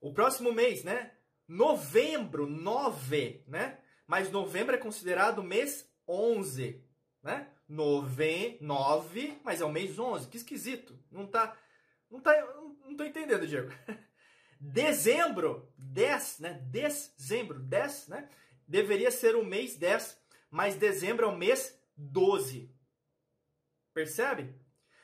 [0.00, 1.12] O próximo mês, né?
[1.46, 3.78] Novembro, 9, né?
[4.06, 6.82] Mas novembro é considerado mês 11,
[7.22, 7.48] né?
[7.68, 10.28] Nove, 9, mas é o mês 11.
[10.28, 10.98] Que esquisito.
[11.10, 11.56] Não tá
[12.10, 12.32] não tá
[12.84, 13.72] não tô entendendo, Diego.
[14.60, 16.52] Dezembro, 10, né?
[16.70, 18.28] Dezembro, 10, né?
[18.66, 20.18] Deveria ser o mês 10,
[20.50, 22.71] mas dezembro é o mês 12.
[23.94, 24.54] Percebe?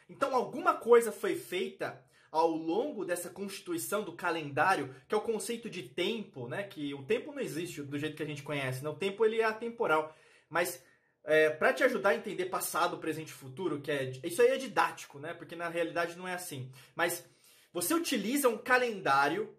[0.08, 5.68] Então alguma coisa foi feita ao longo dessa constituição do calendário, que é o conceito
[5.68, 6.62] de tempo, né?
[6.62, 8.90] Que o tempo não existe do jeito que a gente conhece, né?
[8.90, 10.14] O tempo ele é atemporal,
[10.48, 10.82] mas
[11.24, 14.56] é, para te ajudar a entender passado, presente e futuro, que é isso aí é
[14.56, 15.34] didático, né?
[15.34, 16.70] Porque na realidade não é assim.
[16.94, 17.24] Mas
[17.72, 19.54] você utiliza um calendário.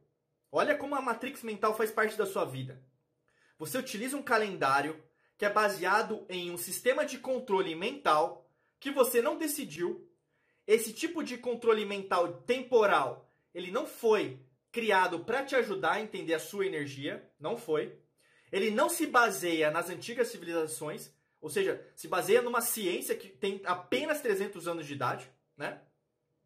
[0.51, 2.81] Olha como a matrix mental faz parte da sua vida.
[3.59, 5.03] Você utiliza um calendário
[5.37, 8.48] que é baseado em um sistema de controle mental
[8.79, 10.09] que você não decidiu,
[10.65, 14.39] esse tipo de controle mental temporal, ele não foi
[14.71, 17.97] criado para te ajudar a entender a sua energia, não foi.
[18.51, 21.11] Ele não se baseia nas antigas civilizações,
[21.41, 25.81] ou seja, se baseia numa ciência que tem apenas 300 anos de idade, né?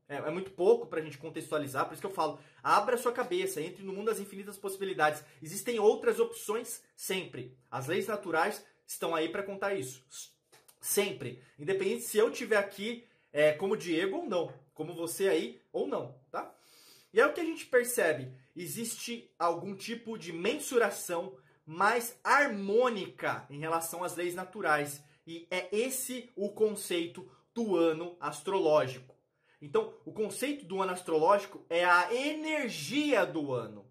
[0.07, 3.11] É, é muito pouco para a gente contextualizar, por isso que eu falo, abra sua
[3.11, 5.23] cabeça, entre no mundo das infinitas possibilidades.
[5.41, 7.57] Existem outras opções sempre.
[7.71, 10.05] As leis naturais estão aí para contar isso.
[10.83, 11.41] Sempre.
[11.57, 16.13] Independente se eu estiver aqui é, como Diego ou não, como você aí ou não,
[16.29, 16.53] tá?
[17.13, 23.59] E é o que a gente percebe, existe algum tipo de mensuração mais harmônica em
[23.59, 25.01] relação às leis naturais.
[25.25, 29.15] E é esse o conceito do ano astrológico.
[29.61, 33.89] Então, o conceito do ano astrológico é a energia do ano.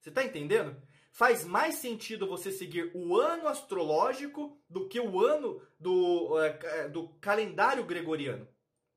[0.00, 0.76] Você está entendendo?
[1.16, 7.08] Faz mais sentido você seguir o ano astrológico do que o ano do, é, do
[7.22, 8.46] calendário gregoriano.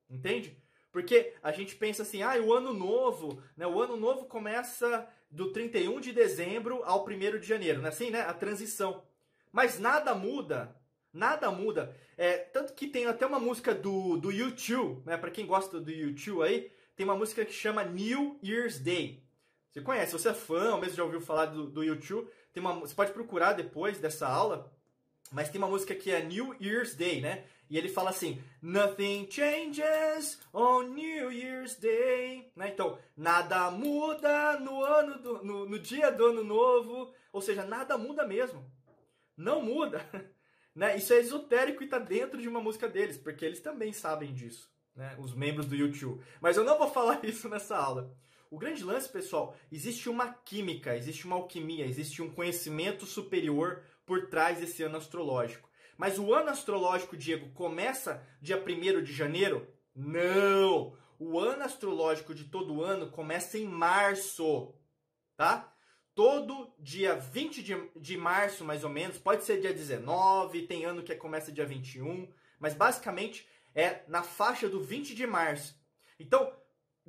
[0.09, 0.61] Entende?
[0.91, 3.65] Porque a gente pensa assim, ah, o ano novo, né?
[3.65, 7.87] O ano novo começa do 31 de dezembro ao 1 de janeiro, né?
[7.87, 8.19] Assim, né?
[8.19, 9.01] A transição.
[9.49, 10.75] Mas nada muda,
[11.13, 11.95] nada muda.
[12.17, 15.15] É, tanto que tem até uma música do, do YouTube, né?
[15.15, 19.23] Para quem gosta do YouTube aí, tem uma música que chama New Year's Day.
[19.71, 22.73] Você conhece, você é fã, ou mesmo já ouviu falar do, do YouTube, tem uma,
[22.73, 24.71] você pode procurar depois dessa aula,
[25.31, 27.45] mas tem uma música que é New Year's Day, né?
[27.69, 32.51] E ele fala assim: Nothing changes on New Year's Day.
[32.55, 32.69] Né?
[32.69, 37.13] Então, nada muda no ano do, no, no dia do ano novo.
[37.31, 38.65] Ou seja, nada muda mesmo.
[39.37, 40.03] Não muda.
[40.75, 40.95] Né?
[40.95, 44.71] Isso é esotérico e está dentro de uma música deles, porque eles também sabem disso,
[44.95, 45.13] né?
[45.19, 46.23] os membros do YouTube.
[46.39, 48.15] Mas eu não vou falar isso nessa aula.
[48.51, 54.27] O grande lance, pessoal, existe uma química, existe uma alquimia, existe um conhecimento superior por
[54.27, 55.69] trás desse ano astrológico.
[55.95, 59.67] Mas o ano astrológico, Diego, começa dia 1 de janeiro?
[59.95, 60.97] Não!
[61.19, 64.73] O ano astrológico de todo ano começa em março,
[65.37, 65.71] tá?
[66.15, 71.03] Todo dia 20 de, de março, mais ou menos, pode ser dia 19, tem ano
[71.03, 75.79] que começa dia 21, mas basicamente é na faixa do 20 de março.
[76.19, 76.51] Então,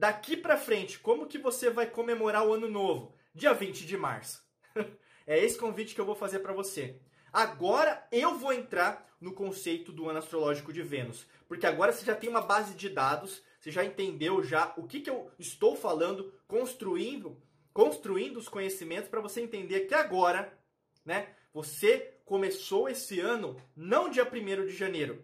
[0.00, 3.14] daqui para frente, como que você vai comemorar o ano novo?
[3.34, 4.42] Dia 20 de março.
[5.26, 6.98] é esse convite que eu vou fazer para você.
[7.30, 12.14] Agora eu vou entrar no conceito do ano astrológico de Vênus, porque agora você já
[12.14, 16.32] tem uma base de dados, você já entendeu já o que, que eu estou falando,
[16.48, 17.36] construindo,
[17.70, 20.58] construindo os conhecimentos para você entender que agora,
[21.04, 25.22] né, você começou esse ano não dia 1 de janeiro,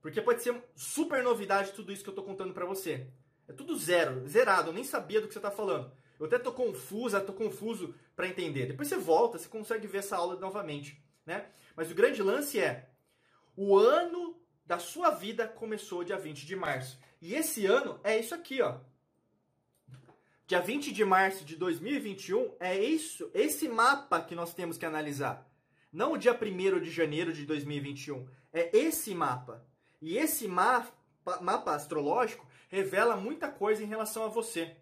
[0.00, 3.06] porque pode ser super novidade tudo isso que eu estou contando para você.
[3.52, 5.92] É tudo zero, zerado, eu nem sabia do que você está falando.
[6.18, 8.66] Eu até tô confusa, tô confuso para entender.
[8.66, 11.46] Depois você volta, você consegue ver essa aula novamente né?
[11.76, 12.90] Mas o grande lance é
[13.56, 16.98] o ano da sua vida começou dia 20 de março.
[17.20, 18.78] E esse ano é isso aqui, ó.
[20.46, 25.48] Dia 20 de março de 2021 é isso, esse mapa que nós temos que analisar.
[25.92, 28.26] Não o dia 1 de janeiro de 2021.
[28.52, 29.66] É esse mapa.
[30.00, 30.92] E esse mapa,
[31.40, 34.74] mapa astrológico revela muita coisa em relação a você.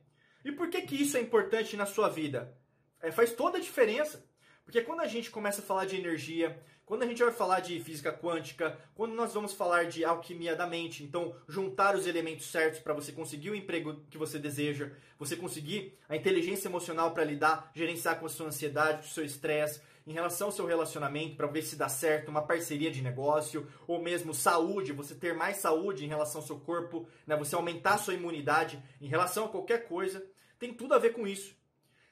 [0.44, 2.56] E por que, que isso é importante na sua vida?
[3.02, 4.24] É, faz toda a diferença.
[4.64, 7.80] Porque quando a gente começa a falar de energia, quando a gente vai falar de
[7.80, 12.78] física quântica, quando nós vamos falar de alquimia da mente, então juntar os elementos certos
[12.78, 17.72] para você conseguir o emprego que você deseja, você conseguir a inteligência emocional para lidar,
[17.74, 21.46] gerenciar com a sua ansiedade, com o seu estresse, em relação ao seu relacionamento, para
[21.46, 26.04] ver se dá certo, uma parceria de negócio, ou mesmo saúde, você ter mais saúde
[26.04, 27.36] em relação ao seu corpo, né?
[27.36, 30.24] você aumentar a sua imunidade em relação a qualquer coisa,
[30.58, 31.54] tem tudo a ver com isso.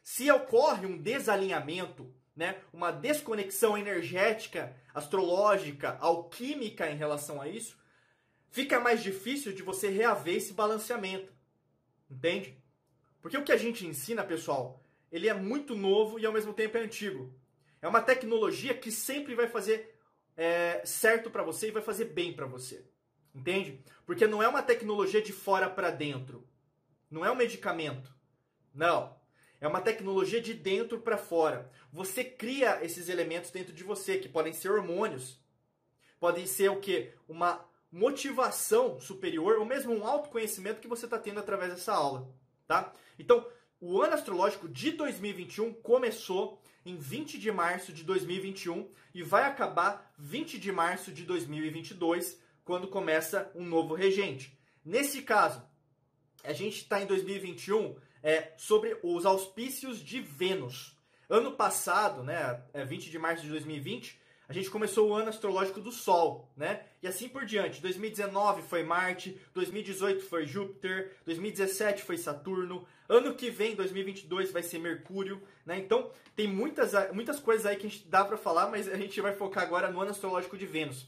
[0.03, 7.77] Se ocorre um desalinhamento né, uma desconexão energética, astrológica, alquímica em relação a isso,
[8.49, 11.33] fica mais difícil de você reaver esse balanceamento.
[12.09, 12.57] Entende?
[13.21, 14.81] Porque o que a gente ensina, pessoal,
[15.11, 17.35] ele é muito novo e ao mesmo tempo é antigo.
[17.81, 19.99] É uma tecnologia que sempre vai fazer
[20.37, 22.85] é, certo para você e vai fazer bem para você.
[23.35, 23.83] Entende?
[24.05, 26.47] Porque não é uma tecnologia de fora para dentro.
[27.11, 28.13] Não é um medicamento.
[28.75, 29.17] Não.
[29.61, 31.71] É uma tecnologia de dentro para fora.
[31.93, 35.41] Você cria esses elementos dentro de você, que podem ser hormônios,
[36.21, 37.13] podem ser o que?
[37.29, 42.29] Uma motivação superior, ou mesmo um autoconhecimento que você está tendo através dessa aula.
[42.67, 42.93] Tá?
[43.19, 43.47] Então,
[43.81, 50.13] o ano astrológico de 2021 começou em 20 de março de 2021 e vai acabar
[50.19, 54.59] 20 de março de 2022, quando começa um novo regente.
[54.85, 55.63] Nesse caso,
[56.43, 60.97] a gente está em 2021 é, sobre os auspícios de Vênus.
[61.29, 65.79] Ano passado, né, 20 é, de março de 2020, a gente começou o ano astrológico
[65.79, 66.83] do Sol, né?
[67.03, 67.83] E assim por diante.
[67.83, 74.79] 2019 foi Marte, 2018 foi Júpiter, 2017 foi Saturno, ano que vem, 2022, vai ser
[74.79, 75.79] Mercúrio, né?
[75.79, 79.21] Então, tem muitas, muitas coisas aí que a gente dá para falar, mas a gente
[79.21, 81.07] vai focar agora no ano astrológico de Vênus.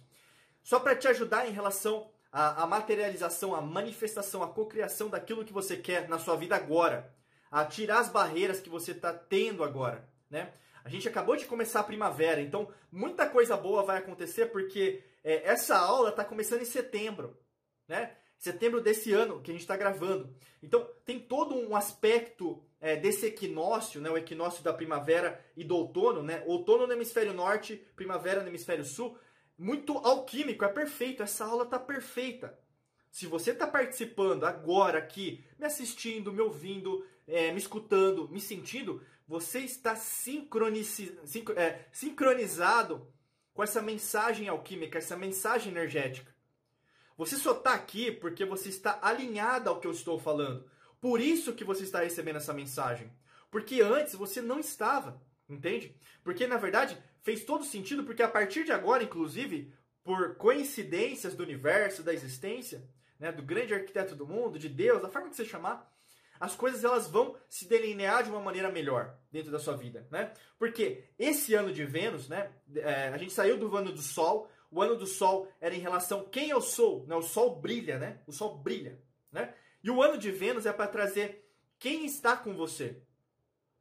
[0.62, 5.52] Só para te ajudar em relação a, a materialização, a manifestação, a cocriação daquilo que
[5.52, 7.10] você quer na sua vida agora,
[7.50, 10.52] a tirar as barreiras que você está tendo agora, né?
[10.84, 15.46] A gente acabou de começar a primavera, então muita coisa boa vai acontecer porque é,
[15.48, 17.36] essa aula está começando em setembro,
[17.86, 18.16] né?
[18.38, 20.34] Setembro desse ano que a gente está gravando.
[20.62, 24.10] Então tem todo um aspecto é, desse equinócio, né?
[24.10, 26.42] O equinócio da primavera e do outono, né?
[26.46, 29.18] Outono no hemisfério norte, primavera no hemisfério sul
[29.60, 32.58] muito alquímico, é perfeito, essa aula está perfeita.
[33.10, 39.04] Se você está participando agora aqui, me assistindo, me ouvindo, é, me escutando, me sentindo,
[39.30, 40.98] você está sincroniz...
[41.54, 43.06] é, sincronizado
[43.54, 46.34] com essa mensagem alquímica, essa mensagem energética.
[47.16, 50.68] Você só está aqui porque você está alinhado ao que eu estou falando.
[51.00, 53.08] Por isso que você está recebendo essa mensagem.
[53.52, 55.94] Porque antes você não estava, entende?
[56.24, 59.72] Porque na verdade fez todo sentido, porque a partir de agora, inclusive,
[60.02, 62.82] por coincidências do universo, da existência,
[63.16, 65.88] né, do grande arquiteto do mundo, de Deus, da forma que você chamar,
[66.40, 70.32] as coisas elas vão se delinear de uma maneira melhor dentro da sua vida, né?
[70.58, 74.80] Porque esse ano de Vênus, né, é, a gente saiu do ano do Sol, o
[74.80, 77.14] ano do Sol era em relação quem eu sou, né?
[77.14, 78.20] O Sol brilha, né?
[78.26, 78.98] O Sol brilha,
[79.30, 79.52] né?
[79.84, 81.46] E o ano de Vênus é para trazer
[81.78, 83.02] quem está com você,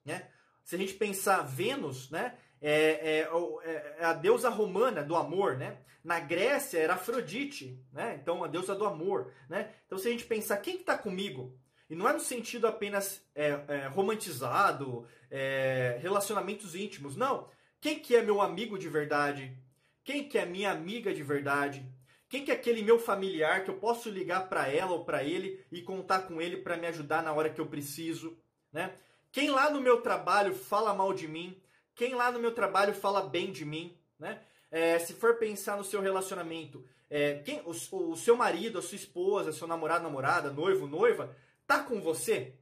[0.04, 0.30] né?
[0.66, 2.38] Se a gente pensar Vênus, né?
[2.62, 5.78] É, é, é, a deusa romana do amor, né?
[6.04, 8.20] Na Grécia era Afrodite, né?
[8.22, 9.74] Então a deusa do amor, né?
[9.86, 11.58] Então se a gente pensar quem está comigo,
[11.90, 17.50] e não é no sentido apenas é, é, romantizado, é, relacionamentos íntimos, não.
[17.82, 19.58] Quem que é meu amigo de verdade?
[20.04, 21.86] Quem que é minha amiga de verdade?
[22.28, 25.66] Quem que é aquele meu familiar que eu posso ligar para ela ou para ele
[25.72, 28.38] e contar com ele para me ajudar na hora que eu preciso,
[28.72, 28.94] né?
[29.32, 31.60] Quem lá no meu trabalho fala mal de mim?
[31.96, 34.42] Quem lá no meu trabalho fala bem de mim, né?
[34.72, 38.96] É, se for pensar no seu relacionamento, é, quem, o, o, seu marido, a sua
[38.96, 41.36] esposa, seu namorado, namorada, noivo, noiva,
[41.70, 42.58] tá com você?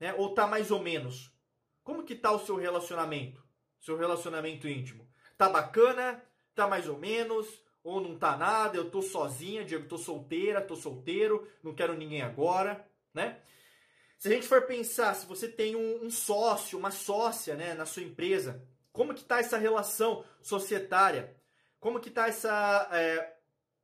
[0.00, 0.12] Né?
[0.14, 1.32] Ou tá mais ou menos?
[1.84, 3.40] Como que tá o seu relacionamento?
[3.78, 5.08] Seu relacionamento íntimo?
[5.38, 6.20] Tá bacana?
[6.52, 7.46] Tá mais ou menos?
[7.84, 8.76] Ou não tá nada?
[8.76, 12.84] Eu tô sozinha, Diego, tô solteira, tô solteiro, não quero ninguém agora,
[13.14, 13.40] né?
[14.18, 17.86] Se a gente for pensar, se você tem um, um sócio, uma sócia, né, na
[17.86, 21.36] sua empresa, como que tá essa relação societária?
[21.78, 22.88] Como que tá essa...
[22.92, 23.36] É,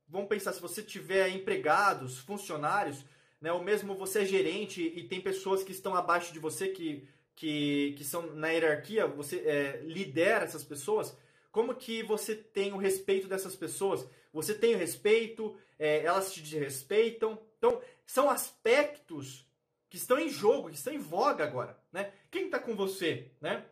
[0.07, 3.05] vamos pensar, se você tiver empregados, funcionários,
[3.41, 7.07] né, ou mesmo você é gerente e tem pessoas que estão abaixo de você, que,
[7.35, 11.15] que, que são na hierarquia, você é, lidera essas pessoas,
[11.51, 14.07] como que você tem o respeito dessas pessoas?
[14.31, 17.41] Você tem o respeito, é, elas te respeitam.
[17.57, 19.47] Então, são aspectos
[19.89, 22.13] que estão em jogo, que estão em voga agora, né?
[22.29, 23.65] Quem está com você, né?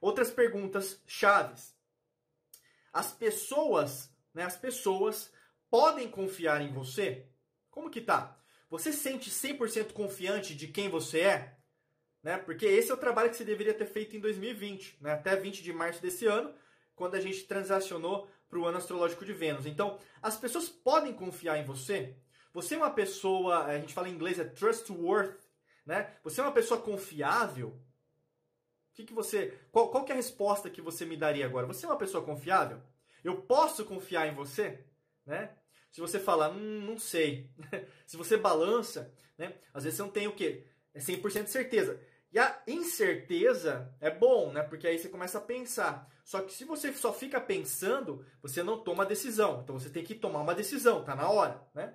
[0.00, 1.74] Outras perguntas chaves.
[2.92, 5.32] As pessoas, né, as pessoas
[5.70, 7.28] podem confiar em você?
[7.70, 8.39] Como que tá?
[8.70, 11.56] Você sente 100% confiante de quem você é?
[12.22, 12.38] Né?
[12.38, 15.12] Porque esse é o trabalho que você deveria ter feito em 2020, né?
[15.12, 16.54] até 20 de março desse ano,
[16.94, 19.66] quando a gente transacionou para o ano astrológico de Vênus.
[19.66, 22.16] Então, as pessoas podem confiar em você.
[22.52, 25.36] Você é uma pessoa, a gente fala em inglês é trustworthy,
[25.84, 26.14] né?
[26.22, 27.68] Você é uma pessoa confiável?
[27.68, 31.66] O que, que você, qual, qual que é a resposta que você me daria agora?
[31.66, 32.82] Você é uma pessoa confiável?
[33.24, 34.84] Eu posso confiar em você,
[35.24, 35.56] né?
[35.90, 37.50] Se você fala, hum, não sei.
[38.06, 39.54] Se você balança, né?
[39.74, 40.66] Às vezes você não tem o quê?
[40.94, 42.00] É 100% de certeza.
[42.32, 44.62] E a incerteza é bom, né?
[44.62, 46.08] Porque aí você começa a pensar.
[46.24, 49.60] Só que se você só fica pensando, você não toma decisão.
[49.62, 51.92] Então você tem que tomar uma decisão, tá na hora, né?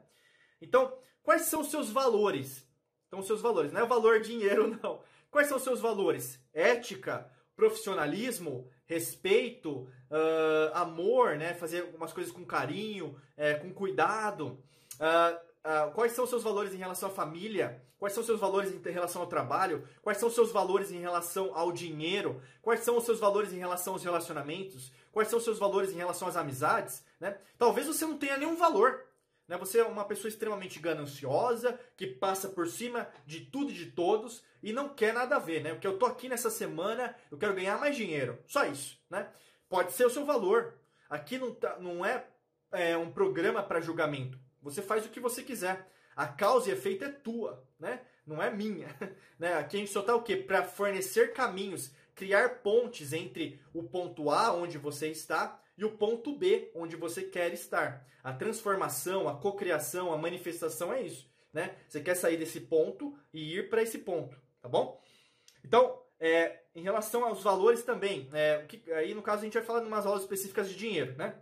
[0.61, 2.67] Então, quais são os seus valores?
[3.07, 5.01] Então, os seus valores, não é o valor dinheiro, não.
[5.31, 6.39] Quais são os seus valores?
[6.53, 11.53] Ética, profissionalismo, respeito, uh, amor, né?
[11.53, 14.59] Fazer algumas coisas com carinho, é, com cuidado.
[14.99, 15.35] Uh,
[15.65, 17.81] uh, quais são os seus valores em relação à família?
[17.97, 19.87] Quais são os seus valores em relação ao trabalho?
[20.01, 22.41] Quais são os seus valores em relação ao dinheiro?
[22.61, 24.91] Quais são os seus valores em relação aos relacionamentos?
[25.11, 27.03] Quais são os seus valores em relação às amizades?
[27.19, 27.37] Né?
[27.57, 29.04] Talvez você não tenha nenhum valor.
[29.47, 29.57] Né?
[29.57, 34.43] Você é uma pessoa extremamente gananciosa, que passa por cima de tudo e de todos
[34.61, 35.61] e não quer nada a ver.
[35.61, 35.71] Né?
[35.71, 38.39] Porque eu tô aqui nessa semana, eu quero ganhar mais dinheiro.
[38.47, 38.99] Só isso.
[39.09, 39.27] Né?
[39.69, 40.73] Pode ser o seu valor.
[41.09, 42.25] Aqui não, tá, não é,
[42.71, 44.39] é um programa para julgamento.
[44.61, 45.87] Você faz o que você quiser.
[46.15, 48.01] A causa e efeito é tua, né?
[48.25, 48.87] Não é minha.
[49.37, 49.53] Né?
[49.55, 50.37] Aqui a gente só está o quê?
[50.37, 56.35] Para fornecer caminhos, criar pontes entre o ponto A, onde você está, e o ponto
[56.37, 58.07] B, onde você quer estar.
[58.23, 61.75] A transformação, a cocriação, a manifestação é isso, né?
[61.87, 65.01] Você quer sair desse ponto e ir para esse ponto, tá bom?
[65.63, 69.63] Então, é, em relação aos valores também, é, que, aí no caso a gente vai
[69.63, 71.41] falar de umas aulas específicas de dinheiro, né?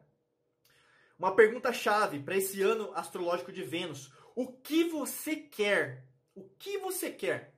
[1.17, 6.05] Uma pergunta chave para esse ano astrológico de Vênus: o que você quer?
[6.35, 7.53] O que você quer?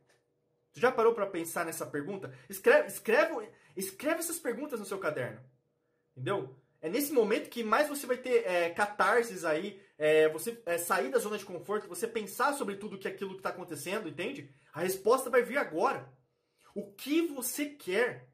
[0.71, 2.37] Você já parou para pensar nessa pergunta?
[2.49, 5.41] Escreve, escreve, escreve essas perguntas no seu caderno.
[6.11, 6.55] Entendeu?
[6.85, 11.09] É nesse momento que mais você vai ter é, catarses aí, é, você é, sair
[11.09, 14.53] da zona de conforto, você pensar sobre tudo que aquilo que está acontecendo, entende?
[14.71, 16.07] A resposta vai vir agora.
[16.75, 18.29] O que você quer?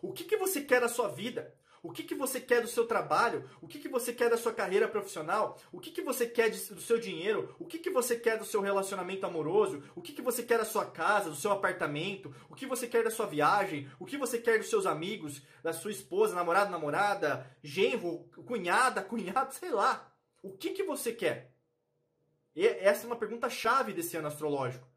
[0.00, 1.52] O que, que você quer da sua vida?
[1.82, 3.48] O que, que você quer do seu trabalho?
[3.60, 5.58] O que, que você quer da sua carreira profissional?
[5.72, 7.54] O que, que você quer do seu dinheiro?
[7.58, 9.82] O que, que você quer do seu relacionamento amoroso?
[9.94, 12.34] O que, que você quer da sua casa, do seu apartamento?
[12.48, 13.88] O que você quer da sua viagem?
[13.98, 19.54] O que você quer dos seus amigos, da sua esposa, namorado, namorada, genro, cunhada, cunhado,
[19.54, 20.12] sei lá.
[20.42, 21.52] O que, que você quer?
[22.54, 24.88] E essa é uma pergunta chave desse ano astrológico.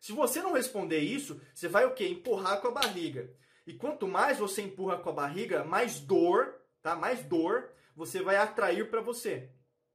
[0.00, 2.06] Se você não responder isso, você vai o quê?
[2.06, 3.30] Empurrar com a barriga.
[3.68, 6.96] E quanto mais você empurra com a barriga, mais dor, tá?
[6.96, 9.50] Mais dor você vai atrair para você.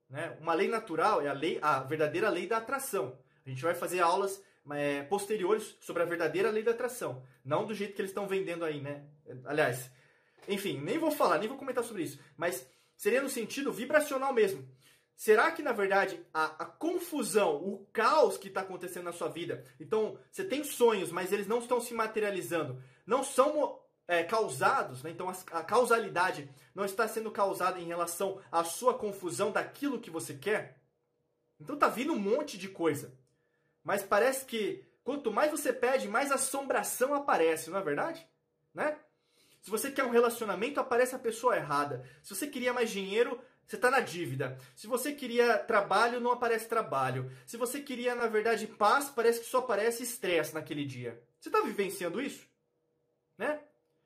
[0.07, 0.37] Né?
[0.39, 3.17] Uma lei natural é a lei, a verdadeira lei da atração.
[3.43, 4.39] A gente vai fazer aulas
[4.71, 8.63] é, posteriores sobre a verdadeira lei da atração, não do jeito que eles estão vendendo
[8.63, 9.07] aí, né?
[9.45, 9.89] Aliás,
[10.47, 14.69] enfim, nem vou falar, nem vou comentar sobre isso, mas seria no sentido vibracional mesmo.
[15.15, 19.63] Será que, na verdade, a, a confusão, o caos que está acontecendo na sua vida,
[19.79, 25.11] então você tem sonhos, mas eles não estão se materializando, não são é, causados, né?
[25.11, 30.33] então a, causalidade não está sendo causada em relação à sua confusão daquilo que você
[30.33, 30.77] quer?
[31.59, 33.13] Então tá vindo um monte de coisa.
[33.83, 38.27] Mas parece que quanto mais você pede, mais assombração aparece, não é verdade?
[38.73, 38.97] Né?
[39.61, 42.05] Se você quer um relacionamento, aparece a pessoa errada.
[42.21, 44.57] Se você queria mais dinheiro, você está na dívida.
[44.75, 47.31] Se você queria trabalho, não aparece trabalho.
[47.45, 51.21] Se você queria, na verdade, paz, parece que só aparece estresse naquele dia.
[51.39, 52.45] Você está vivenciando isso?
[53.37, 53.59] Né?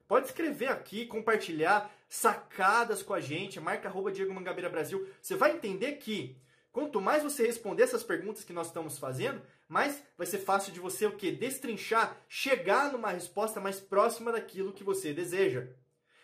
[0.08, 5.08] Pode escrever aqui, compartilhar sacadas com a gente, marca arroba Diego Mangabeira Brasil.
[5.22, 6.38] Você vai entender que
[6.72, 10.80] quanto mais você responder essas perguntas que nós estamos fazendo, mais vai ser fácil de
[10.80, 15.68] você o que destrinchar, chegar numa resposta mais próxima daquilo que você deseja.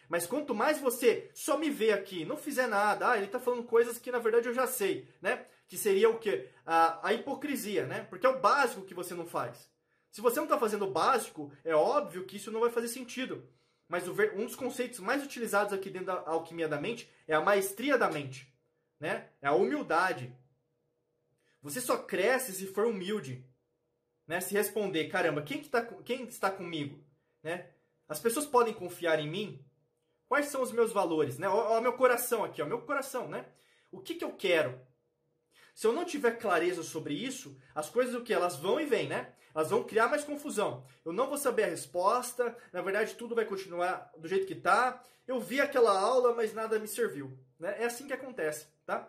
[0.08, 3.64] Mas quanto mais você só me vê aqui, não fizer nada, ah, ele está falando
[3.64, 5.46] coisas que na verdade eu já sei, né?
[5.68, 6.50] Que seria o quê?
[6.66, 8.06] A, a hipocrisia, né?
[8.10, 9.73] Porque é o básico que você não faz.
[10.14, 13.46] Se você não está fazendo o básico, é óbvio que isso não vai fazer sentido.
[13.90, 17.98] Mas um dos conceitos mais utilizados aqui dentro da alquimia da mente é a maestria
[17.98, 18.48] da mente,
[18.98, 19.30] né?
[19.42, 20.34] É a humildade.
[21.62, 23.46] Você só cresce se for humilde,
[24.26, 24.40] né?
[24.40, 27.04] Se responder, caramba, quem, que tá, quem está comigo,
[27.42, 27.72] né?
[28.08, 29.66] As pessoas podem confiar em mim
[30.34, 31.38] Quais são os meus valores?
[31.38, 31.48] Né?
[31.48, 33.46] Olha meu coração aqui, o meu coração, né?
[33.92, 34.82] O que, que eu quero?
[35.76, 39.08] Se eu não tiver clareza sobre isso, as coisas o que elas vão e vêm,
[39.08, 39.32] né?
[39.54, 40.86] Elas vão criar mais confusão.
[41.06, 45.02] Eu não vou saber a resposta, na verdade tudo vai continuar do jeito que tá.
[45.28, 47.76] Eu vi aquela aula, mas nada me serviu, né?
[47.80, 49.08] É assim que acontece, tá?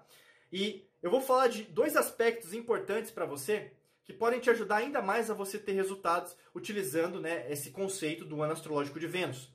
[0.53, 3.73] E eu vou falar de dois aspectos importantes para você
[4.05, 8.43] que podem te ajudar ainda mais a você ter resultados utilizando, né, esse conceito do
[8.43, 9.51] ano astrológico de Vênus.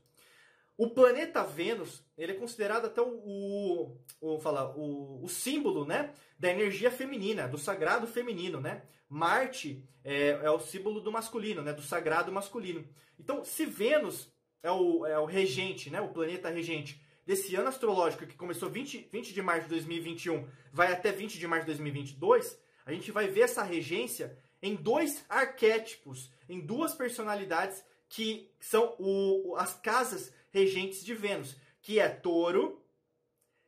[0.80, 6.14] O planeta Vênus, ele é considerado até o, o, o, falar, o, o símbolo né,
[6.40, 8.62] da energia feminina, do sagrado feminino.
[8.62, 8.84] Né?
[9.10, 12.88] Marte é, é o símbolo do masculino, né, do sagrado masculino.
[13.20, 14.32] Então, se Vênus
[14.64, 19.10] é o, é o regente, né, o planeta regente desse ano astrológico que começou 20,
[19.12, 23.28] 20 de março de 2021, vai até 20 de março de 2022, a gente vai
[23.28, 31.04] ver essa regência em dois arquétipos, em duas personalidades que são o, as casas regentes
[31.04, 32.84] de Vênus, que é touro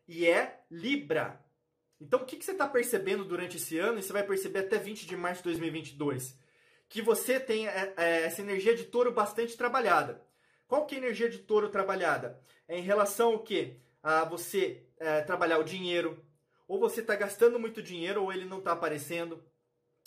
[0.08, 1.44] e é Libra.
[2.00, 4.78] Então, o que, que você está percebendo durante esse ano, e você vai perceber até
[4.78, 6.36] 20 de março de 2022?
[6.90, 10.26] Que você tem é, é, essa energia de touro bastante trabalhada.
[10.68, 12.42] Qual que é a energia de touro trabalhada?
[12.68, 13.78] É em relação ao quê?
[14.02, 16.26] A você é, trabalhar o dinheiro,
[16.68, 19.44] ou você está gastando muito dinheiro, ou ele não está aparecendo.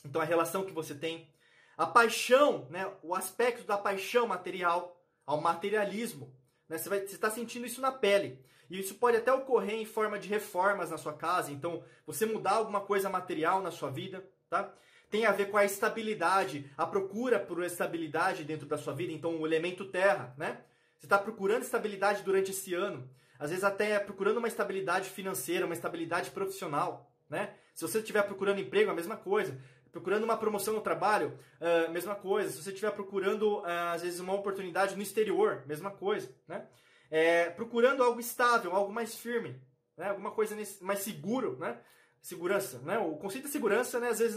[0.05, 1.33] Então, a relação que você tem.
[1.77, 6.35] A paixão, né, o aspecto da paixão material, ao materialismo.
[6.69, 6.79] Né?
[6.79, 8.45] Você está sentindo isso na pele.
[8.71, 11.53] E isso pode até ocorrer em forma de reformas na sua casa.
[11.53, 14.73] Então, você mudar alguma coisa material na sua vida, tá?
[15.11, 19.12] Tem a ver com a estabilidade, a procura por estabilidade dentro da sua vida.
[19.12, 20.62] Então, o elemento terra, né?
[20.99, 23.09] Você está procurando estabilidade durante esse ano.
[23.39, 27.55] Às vezes até procurando uma estabilidade financeira, uma estabilidade profissional, né?
[27.75, 29.61] Se você estiver procurando emprego, a mesma coisa
[29.95, 32.51] procurando uma promoção no trabalho, uh, mesma coisa.
[32.51, 36.28] Se você estiver procurando, uh, às vezes, uma oportunidade no exterior, mesma coisa.
[36.49, 36.66] Né?
[37.09, 39.62] É, procurando algo estável, algo mais firme,
[39.97, 40.09] né?
[40.09, 41.78] alguma coisa nesse, mais seguro, né?
[42.20, 42.99] Segurança, né?
[42.99, 44.36] O conceito de segurança, né, às vezes,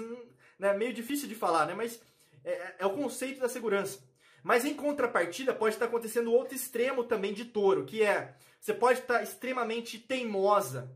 [0.59, 1.73] né, é meio difícil de falar, né?
[1.73, 2.01] Mas
[2.43, 3.99] é, é o conceito da segurança.
[4.43, 8.99] Mas em contrapartida, pode estar acontecendo outro extremo também de touro, que é você pode
[8.99, 10.95] estar extremamente teimosa,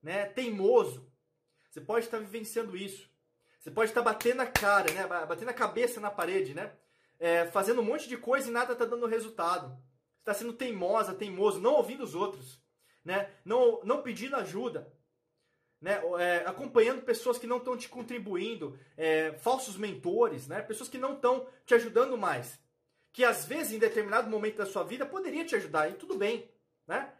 [0.00, 0.26] né?
[0.26, 1.12] Teimoso.
[1.68, 3.10] Você pode estar vivenciando isso.
[3.66, 5.04] Você pode estar batendo a cara, né?
[5.08, 6.72] Batendo a cabeça na parede, né?
[7.18, 9.76] É, fazendo um monte de coisa e nada está dando resultado.
[10.20, 12.62] Está sendo teimosa, teimoso, não ouvindo os outros,
[13.04, 13.28] né?
[13.44, 14.94] Não, não pedindo ajuda,
[15.80, 16.00] né?
[16.20, 20.62] É, acompanhando pessoas que não estão te contribuindo, é, falsos mentores, né?
[20.62, 22.60] Pessoas que não estão te ajudando mais,
[23.12, 26.48] que às vezes em determinado momento da sua vida poderia te ajudar e tudo bem,
[26.86, 27.12] né?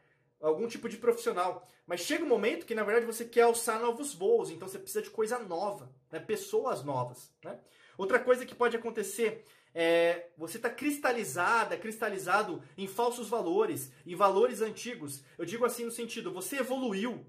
[0.48, 1.66] Algum tipo de profissional.
[1.86, 5.02] Mas chega um momento que, na verdade, você quer alçar novos voos, então você precisa
[5.02, 6.18] de coisa nova, né?
[6.20, 7.32] pessoas novas.
[7.44, 7.58] Né?
[7.96, 9.44] Outra coisa que pode acontecer
[9.74, 15.22] é você está cristalizada, cristalizado em falsos valores, em valores antigos.
[15.36, 17.26] Eu digo assim no sentido, você evoluiu.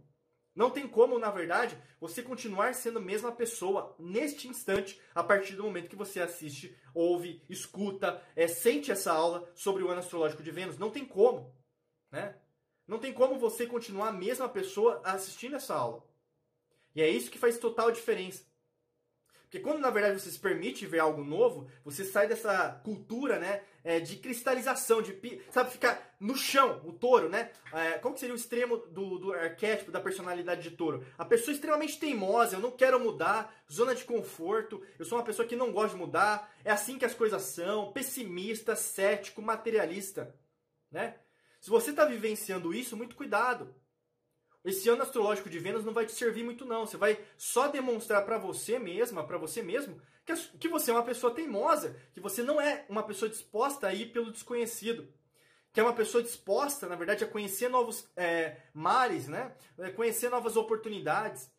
[0.55, 5.55] Não tem como, na verdade, você continuar sendo a mesma pessoa neste instante, a partir
[5.55, 10.41] do momento que você assiste, ouve, escuta, é, sente essa aula sobre o ano astrológico
[10.41, 10.79] de Vênus.
[10.79, 11.55] Não tem como,
[12.11, 12.35] né?
[12.87, 16.03] Não tem como você continuar a mesma pessoa assistindo essa aula.
[16.95, 18.43] E é isso que faz total diferença.
[19.47, 23.61] Porque quando na verdade você se permite ver algo novo, você sai dessa cultura, né,
[23.81, 25.17] é, de cristalização, de
[25.51, 27.51] sabe ficar no chão, o touro, né?
[27.71, 31.05] É, qual que seria o extremo do, do arquétipo da personalidade de touro?
[31.17, 35.47] A pessoa extremamente teimosa, eu não quero mudar, zona de conforto, eu sou uma pessoa
[35.47, 40.35] que não gosta de mudar, é assim que as coisas são, pessimista, cético, materialista,
[40.91, 41.15] né?
[41.59, 43.73] Se você está vivenciando isso, muito cuidado.
[44.63, 46.85] Esse ano astrológico de Vênus não vai te servir muito não.
[46.85, 51.03] Você vai só demonstrar para você mesma, para você mesmo, que, que você é uma
[51.03, 55.07] pessoa teimosa, que você não é uma pessoa disposta a ir pelo desconhecido.
[55.71, 59.55] Que é uma pessoa disposta, na verdade, a conhecer novos é, mares, né?
[59.77, 61.49] É, conhecer novas oportunidades.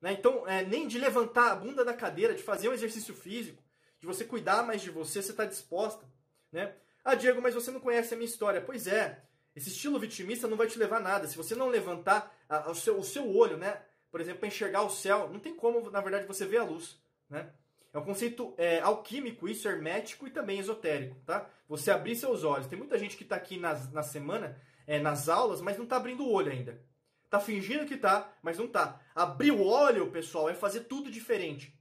[0.00, 0.12] Né?
[0.12, 3.62] Então, é, nem de levantar a bunda da cadeira, de fazer um exercício físico,
[4.00, 6.04] de você cuidar mais de você, você está disposta.
[6.50, 6.74] Né?
[7.04, 8.60] Ah, Diego, mas você não conhece a minha história.
[8.60, 9.22] Pois é,
[9.54, 11.26] esse estilo vitimista não vai te levar a nada.
[11.26, 13.82] Se você não levantar a, o, seu, o seu olho, né?
[14.10, 17.00] Por exemplo, para enxergar o céu, não tem como, na verdade, você ver a luz,
[17.28, 17.52] né?
[17.92, 21.50] É um conceito é, alquímico, isso, hermético e também esotérico, tá?
[21.68, 22.68] Você abrir seus olhos.
[22.68, 25.96] Tem muita gente que está aqui nas, na semana, é, nas aulas, mas não está
[25.96, 26.80] abrindo o olho ainda.
[27.28, 29.00] Tá fingindo que tá, mas não tá.
[29.14, 31.76] Abrir o olho, pessoal, é fazer tudo diferente.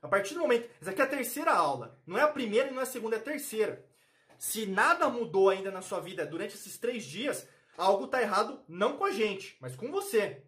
[0.00, 0.68] A partir do momento.
[0.80, 1.98] Essa aqui é a terceira aula.
[2.06, 3.84] Não é a primeira e não é a segunda, é a terceira.
[4.44, 8.98] Se nada mudou ainda na sua vida durante esses três dias, algo está errado não
[8.98, 10.44] com a gente, mas com você.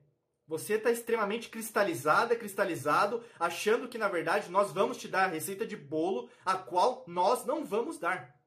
[0.46, 5.66] Você está extremamente cristalizada, cristalizado, achando que na verdade nós vamos te dar a receita
[5.66, 8.38] de bolo, a qual nós não vamos dar.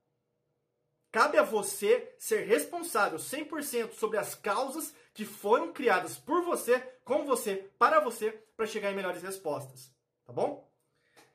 [1.12, 7.26] Cabe a você ser responsável 100% sobre as causas que foram criadas por você, com
[7.26, 9.92] você, para você, para chegar em melhores respostas.
[10.28, 10.70] Tá bom?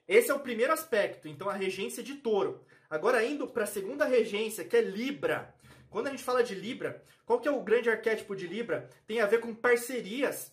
[0.07, 2.65] Esse é o primeiro aspecto, então a regência de touro.
[2.95, 5.53] Agora indo para a segunda regência, que é Libra.
[5.91, 8.89] Quando a gente fala de Libra, qual que é o grande arquétipo de Libra?
[9.05, 10.53] Tem a ver com parcerias,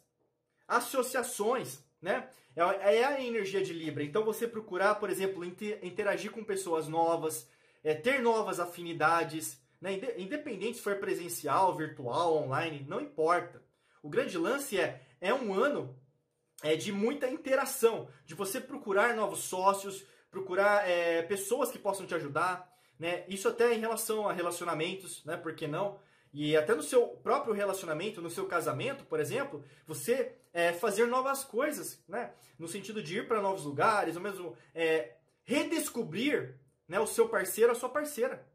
[0.67, 2.27] associações, né?
[2.55, 4.03] É, é a energia de Libra.
[4.03, 7.47] Então você procurar, por exemplo, interagir com pessoas novas,
[7.83, 9.99] é, ter novas afinidades, né?
[10.17, 13.61] independente se for presencial, virtual, online, não importa.
[14.01, 15.95] O grande lance é, é um ano
[16.63, 22.15] é, de muita interação, de você procurar novos sócios, procurar é, pessoas que possam te
[22.15, 23.23] ajudar, né?
[23.27, 25.37] Isso até em relação a relacionamentos, né?
[25.37, 25.99] Por que não?
[26.33, 31.43] E até no seu próprio relacionamento, no seu casamento, por exemplo, você é, fazer novas
[31.43, 32.31] coisas, né?
[32.57, 36.57] No sentido de ir para novos lugares, ou mesmo é, redescobrir
[36.87, 38.45] né, o seu parceiro, a sua parceira.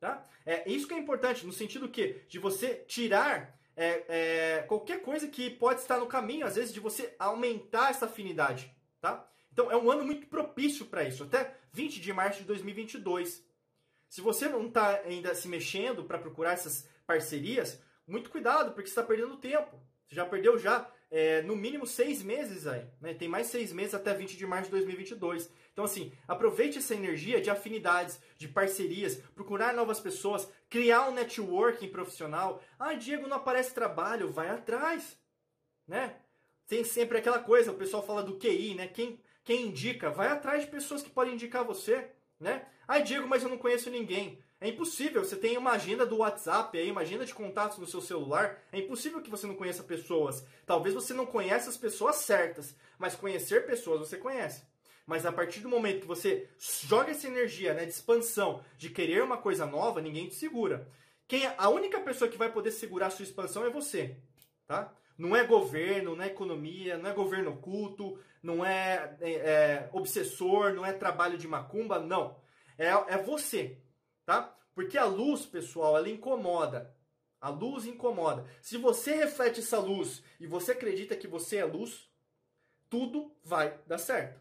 [0.00, 0.24] Tá?
[0.46, 5.26] É isso que é importante, no sentido que de você tirar é, é, qualquer coisa
[5.28, 8.74] que pode estar no caminho, às vezes, de você aumentar essa afinidade.
[9.00, 9.28] Tá?
[9.58, 13.44] Então é um ano muito propício para isso, até 20 de março de 2022.
[14.08, 18.92] Se você não está ainda se mexendo para procurar essas parcerias, muito cuidado, porque você
[18.92, 19.82] está perdendo tempo.
[20.06, 22.86] Você já perdeu já é, no mínimo seis meses aí.
[23.00, 23.14] Né?
[23.14, 25.50] Tem mais seis meses até 20 de março de 2022.
[25.72, 31.88] Então, assim, aproveite essa energia de afinidades, de parcerias, procurar novas pessoas, criar um networking
[31.88, 32.62] profissional.
[32.78, 35.18] Ah, Diego, não aparece trabalho, vai atrás,
[35.84, 36.14] né?
[36.68, 38.86] Tem sempre aquela coisa, o pessoal fala do QI, né?
[38.86, 39.18] Quem
[39.48, 42.06] quem indica, vai atrás de pessoas que podem indicar você,
[42.38, 42.66] né?
[42.86, 44.44] Ai, Diego, mas eu não conheço ninguém.
[44.60, 48.02] É impossível, você tem uma agenda do WhatsApp aí, uma agenda de contatos no seu
[48.02, 48.62] celular.
[48.70, 50.44] É impossível que você não conheça pessoas.
[50.66, 54.64] Talvez você não conheça as pessoas certas, mas conhecer pessoas você conhece.
[55.06, 59.22] Mas a partir do momento que você joga essa energia né, de expansão, de querer
[59.22, 60.86] uma coisa nova, ninguém te segura.
[61.26, 64.14] Quem, é, a única pessoa que vai poder segurar a sua expansão é você.
[64.66, 64.94] Tá?
[65.18, 70.72] Não é governo, não é economia, não é governo oculto, não é, é, é obsessor,
[70.72, 72.40] não é trabalho de macumba, não.
[72.78, 73.76] É, é você,
[74.24, 74.56] tá?
[74.74, 76.94] Porque a luz, pessoal, ela incomoda.
[77.40, 78.46] A luz incomoda.
[78.62, 82.08] Se você reflete essa luz e você acredita que você é luz,
[82.88, 84.40] tudo vai dar certo.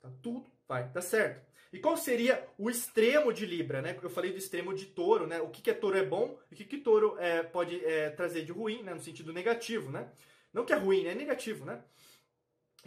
[0.00, 0.10] Tá?
[0.22, 1.47] Tudo vai dar certo.
[1.72, 3.98] E qual seria o extremo de Libra, né?
[4.02, 5.40] Eu falei do extremo de touro, né?
[5.40, 8.10] O que, que é touro é bom e o que, que touro é, pode é,
[8.10, 8.94] trazer de ruim, né?
[8.94, 10.10] No sentido negativo, né?
[10.52, 11.10] Não que é ruim, né?
[11.10, 11.82] É negativo, né?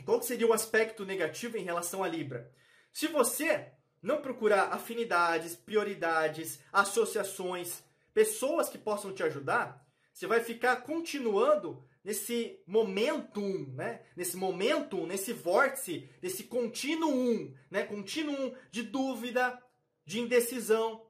[0.03, 2.51] Qual seria o aspecto negativo em relação a Libra?
[2.91, 3.71] Se você
[4.01, 12.59] não procurar afinidades, prioridades, associações, pessoas que possam te ajudar, Você vai ficar continuando nesse
[12.65, 14.01] momentum, né?
[14.15, 17.83] Nesse momentum, nesse vórtice, nesse contínuo, né?
[17.83, 19.61] Contínuo de dúvida,
[20.05, 21.05] de indecisão.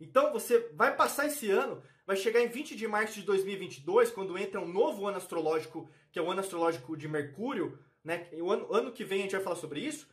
[0.00, 4.36] Então você vai passar esse ano, vai chegar em 20 de março de 2022, quando
[4.36, 8.28] entra um novo ano astrológico, que é o ano astrológico de Mercúrio, né?
[8.34, 10.08] O ano, ano que vem a gente vai falar sobre isso.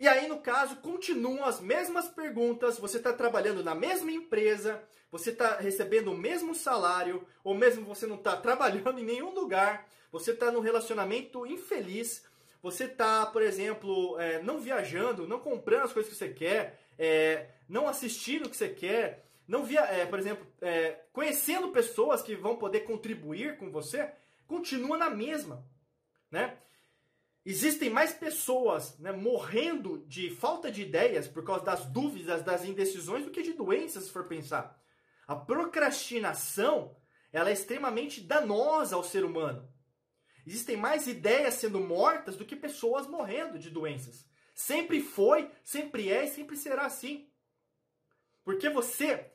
[0.00, 4.82] E aí, no caso, continuam as mesmas perguntas, você está trabalhando na mesma empresa,
[5.12, 9.86] você está recebendo o mesmo salário, ou mesmo você não está trabalhando em nenhum lugar,
[10.10, 12.24] você está num relacionamento infeliz,
[12.62, 17.48] você está, por exemplo, é, não viajando, não comprando as coisas que você quer, é,
[17.68, 22.34] não assistindo o que você quer, não via, é, por exemplo, é, conhecendo pessoas que
[22.34, 24.10] vão poder contribuir com você,
[24.46, 25.62] continua na mesma,
[26.30, 26.56] né?
[27.50, 33.24] Existem mais pessoas né, morrendo de falta de ideias por causa das dúvidas, das indecisões,
[33.24, 34.80] do que de doenças, se for pensar.
[35.26, 36.96] A procrastinação
[37.32, 39.68] ela é extremamente danosa ao ser humano.
[40.46, 44.24] Existem mais ideias sendo mortas do que pessoas morrendo de doenças.
[44.54, 47.28] Sempre foi, sempre é e sempre será assim.
[48.44, 49.28] Porque você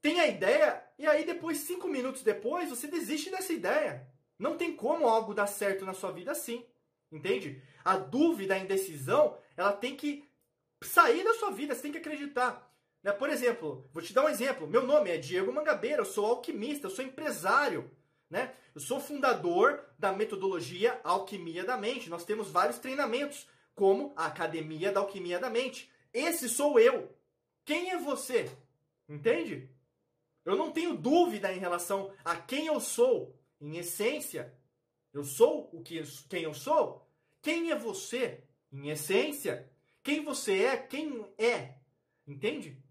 [0.00, 4.08] tem a ideia e aí depois, cinco minutos depois, você desiste dessa ideia.
[4.38, 6.64] Não tem como algo dar certo na sua vida assim.
[7.10, 7.62] Entende?
[7.84, 10.28] A dúvida, a indecisão, ela tem que
[10.82, 12.68] sair da sua vida, você tem que acreditar.
[13.02, 13.12] Né?
[13.12, 14.66] Por exemplo, vou te dar um exemplo.
[14.66, 17.90] Meu nome é Diego Mangabeira, eu sou alquimista, eu sou empresário.
[18.30, 18.54] Né?
[18.74, 22.10] Eu sou fundador da metodologia Alquimia da Mente.
[22.10, 25.90] Nós temos vários treinamentos, como a Academia da Alquimia da Mente.
[26.12, 27.14] Esse sou eu.
[27.64, 28.50] Quem é você?
[29.08, 29.70] Entende?
[30.44, 33.34] Eu não tenho dúvida em relação a quem eu sou.
[33.60, 34.54] Em essência,
[35.18, 37.06] eu sou o que quem eu sou?
[37.42, 38.42] Quem é você?
[38.72, 39.70] Em essência,
[40.02, 41.74] quem você é, quem é.
[42.26, 42.82] Entende?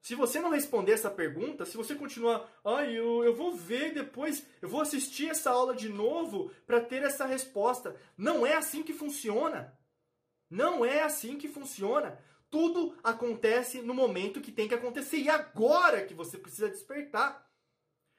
[0.00, 4.46] Se você não responder essa pergunta, se você continuar, ai, eu, eu vou ver depois,
[4.62, 7.96] eu vou assistir essa aula de novo para ter essa resposta.
[8.16, 9.76] Não é assim que funciona.
[10.48, 12.18] Não é assim que funciona.
[12.50, 17.47] Tudo acontece no momento que tem que acontecer e agora que você precisa despertar.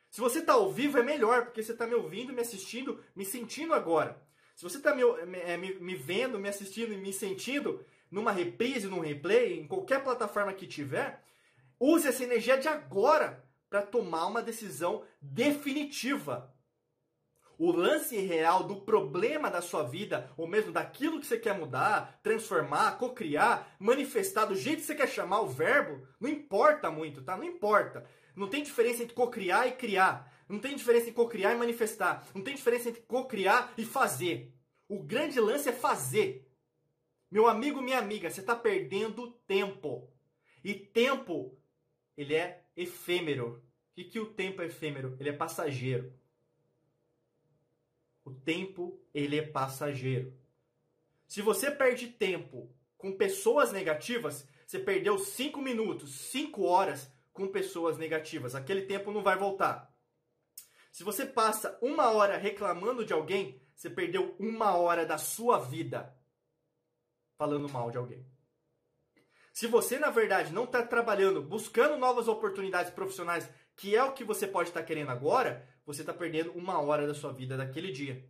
[0.10, 3.26] Se você está ao vivo é melhor, porque você está me ouvindo, me assistindo, me
[3.26, 4.22] sentindo agora.
[4.56, 5.04] Se você está me,
[5.38, 10.04] é, me, me, vendo, me assistindo e me sentindo numa reprise, num replay, em qualquer
[10.04, 11.24] plataforma que tiver,
[11.80, 16.54] use essa energia de agora para tomar uma decisão definitiva.
[17.58, 22.20] O lance real do problema da sua vida, ou mesmo daquilo que você quer mudar,
[22.24, 27.36] transformar, cocriar, manifestar do jeito que você quer chamar o verbo, não importa muito, tá?
[27.36, 28.06] Não importa.
[28.40, 30.34] Não tem diferença entre cocriar e criar.
[30.48, 32.26] Não tem diferença entre cocriar e manifestar.
[32.34, 34.56] Não tem diferença entre cocriar e fazer.
[34.88, 36.50] O grande lance é fazer.
[37.30, 40.10] Meu amigo, minha amiga, você está perdendo tempo.
[40.64, 41.60] E tempo,
[42.16, 43.62] ele é efêmero.
[43.92, 45.18] O que, o tempo é efêmero?
[45.20, 46.14] Ele é passageiro.
[48.24, 50.34] O tempo, ele é passageiro.
[51.28, 57.98] Se você perde tempo com pessoas negativas, você perdeu 5 minutos, 5 horas com pessoas
[57.98, 58.56] negativas.
[58.56, 59.94] Aquele tempo não vai voltar.
[60.92, 66.16] Se você passa uma hora reclamando de alguém, você perdeu uma hora da sua vida
[67.38, 68.26] falando mal de alguém.
[69.54, 74.24] Se você, na verdade, não está trabalhando, buscando novas oportunidades profissionais, que é o que
[74.24, 77.92] você pode estar tá querendo agora, você está perdendo uma hora da sua vida daquele
[77.92, 78.26] dia.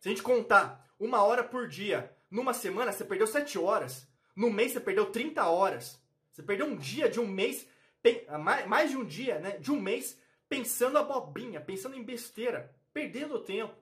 [0.00, 4.08] Se a gente contar uma hora por dia, numa semana você perdeu sete horas.
[4.34, 6.00] No mês você perdeu 30 horas.
[6.32, 7.66] Você perdeu um dia de um mês
[8.68, 13.74] mais de um dia, né, de um mês, pensando abobrinha, pensando em besteira, perdendo tempo.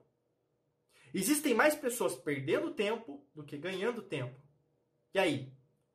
[1.12, 4.40] Existem mais pessoas perdendo tempo do que ganhando tempo.
[5.12, 5.52] E aí,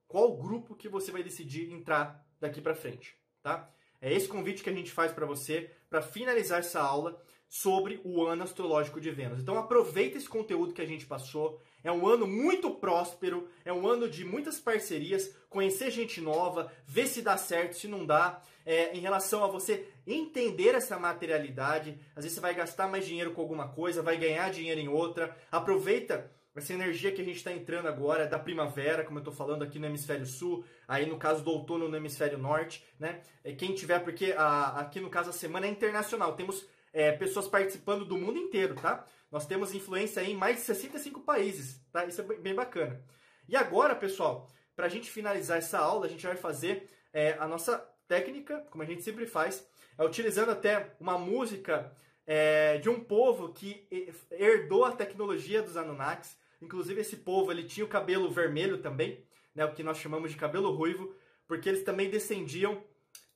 [0.07, 3.69] qual grupo que você vai decidir entrar daqui para frente, tá?
[4.01, 8.25] É esse convite que a gente faz para você para finalizar essa aula sobre o
[8.25, 9.41] ano astrológico de Vênus.
[9.41, 11.61] Então aproveita esse conteúdo que a gente passou.
[11.85, 17.05] É um ano muito próspero, é um ano de muitas parcerias, conhecer gente nova, ver
[17.05, 18.41] se dá certo, se não dá.
[18.65, 23.33] É, em relação a você entender essa materialidade, às vezes você vai gastar mais dinheiro
[23.33, 25.37] com alguma coisa, vai ganhar dinheiro em outra.
[25.51, 29.63] Aproveita essa energia que a gente está entrando agora da primavera, como eu estou falando
[29.63, 33.21] aqui no hemisfério sul, aí no caso do outono no hemisfério norte, né?
[33.43, 37.47] É, quem tiver, porque a, aqui no caso a semana é internacional, temos é, pessoas
[37.47, 39.05] participando do mundo inteiro, tá?
[39.35, 42.05] Nós temos influência em mais de 65 países, tá?
[42.05, 43.03] Isso é bem bacana.
[43.49, 47.45] E agora, pessoal, para a gente finalizar essa aula, a gente vai fazer é, a
[47.45, 47.77] nossa
[48.07, 49.67] técnica, como a gente sempre faz,
[49.97, 51.93] é utilizando até uma música
[52.25, 53.85] é, de um povo que
[54.31, 56.37] herdou a tecnologia dos Anunnakis.
[56.61, 59.21] Inclusive, esse povo ele tinha o cabelo vermelho também,
[59.53, 61.13] né, o que nós chamamos de cabelo ruivo,
[61.45, 62.81] porque eles também descendiam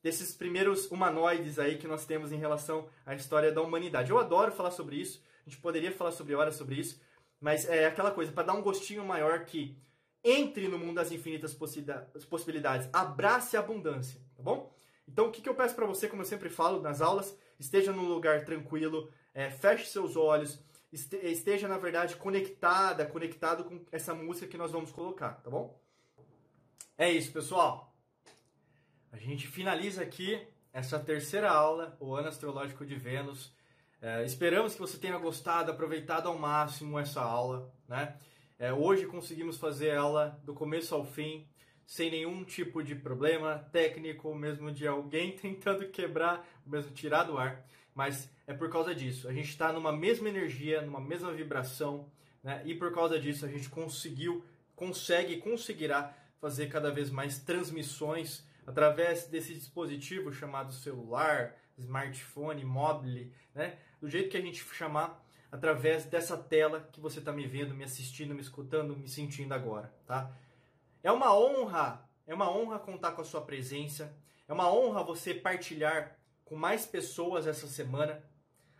[0.02, 4.10] desses primeiros humanoides aí que nós temos em relação à história da humanidade.
[4.10, 7.00] Eu adoro falar sobre isso, a gente poderia falar sobre horas sobre isso,
[7.40, 9.76] mas é aquela coisa, para dar um gostinho maior que
[10.22, 14.70] entre no mundo das infinitas possibilidades, abrace a abundância, tá bom?
[15.08, 17.92] Então, o que, que eu peço para você, como eu sempre falo nas aulas, esteja
[17.92, 20.62] num lugar tranquilo, é, feche seus olhos,
[20.92, 25.80] esteja, na verdade, conectada, conectado com essa música que nós vamos colocar, tá bom?
[26.98, 27.96] É isso, pessoal.
[29.10, 33.52] A gente finaliza aqui essa terceira aula, o ano astrológico de Vênus.
[34.02, 38.16] É, esperamos que você tenha gostado, aproveitado ao máximo essa aula, né?
[38.58, 41.46] É, hoje conseguimos fazer ela do começo ao fim,
[41.84, 47.62] sem nenhum tipo de problema técnico, mesmo de alguém tentando quebrar, mesmo tirar do ar.
[47.94, 49.28] Mas é por causa disso.
[49.28, 52.10] A gente está numa mesma energia, numa mesma vibração,
[52.42, 52.62] né?
[52.64, 54.42] E por causa disso a gente conseguiu,
[54.74, 63.30] consegue e conseguirá fazer cada vez mais transmissões através desse dispositivo chamado celular, smartphone, mobile,
[63.54, 63.76] né?
[64.00, 67.84] Do jeito que a gente chamar através dessa tela que você está me vendo, me
[67.84, 70.30] assistindo, me escutando, me sentindo agora, tá?
[71.02, 74.14] É uma honra, é uma honra contar com a sua presença,
[74.46, 78.22] é uma honra você partilhar com mais pessoas essa semana.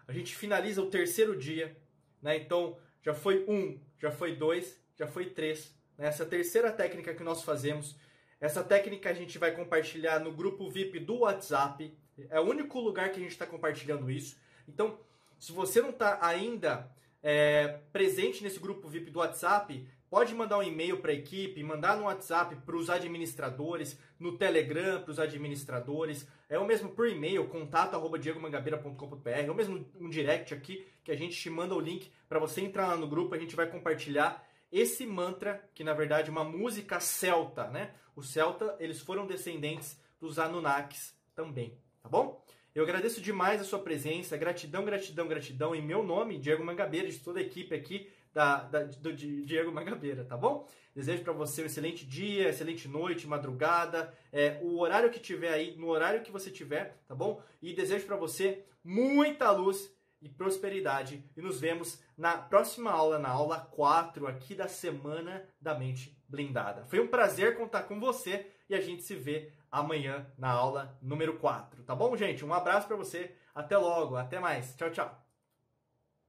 [0.07, 1.77] A gente finaliza o terceiro dia,
[2.23, 2.37] né?
[2.37, 5.75] Então já foi um, já foi dois, já foi três.
[5.97, 6.07] Né?
[6.07, 7.97] Essa terceira técnica que nós fazemos,
[8.41, 11.97] essa técnica a gente vai compartilhar no grupo VIP do WhatsApp.
[12.29, 14.39] É o único lugar que a gente está compartilhando isso.
[14.69, 14.99] Então
[15.41, 16.89] se você não está ainda
[17.23, 21.97] é, presente nesse grupo VIP do WhatsApp, pode mandar um e-mail para a equipe, mandar
[21.97, 27.49] no WhatsApp para os administradores, no Telegram para os administradores, é o mesmo por e-mail,
[27.49, 32.39] contato@diegomangabeira.com.br, é o mesmo um direct aqui que a gente te manda o link para
[32.39, 36.33] você entrar lá no grupo, a gente vai compartilhar esse mantra, que na verdade é
[36.33, 37.95] uma música celta, né?
[38.15, 42.45] Os celta, eles foram descendentes dos Anunnakis também, tá bom?
[42.73, 47.19] Eu agradeço demais a sua presença, gratidão, gratidão, gratidão em meu nome, Diego Mangabeira, de
[47.19, 50.69] toda a equipe aqui da, da do, Diego Mangabeira, tá bom?
[50.95, 55.77] Desejo para você um excelente dia, excelente noite, madrugada, é, o horário que tiver aí,
[55.77, 57.43] no horário que você tiver, tá bom?
[57.61, 59.93] E desejo para você muita luz
[60.23, 61.25] e prosperidade.
[61.37, 66.85] E nos vemos na próxima aula, na aula 4 aqui da Semana da Mente Blindada.
[66.85, 71.39] Foi um prazer contar com você e a gente se vê amanhã na aula número
[71.39, 72.45] 4, tá bom, gente?
[72.45, 74.75] Um abraço para você, até logo, até mais.
[74.77, 75.20] Tchau, tchau.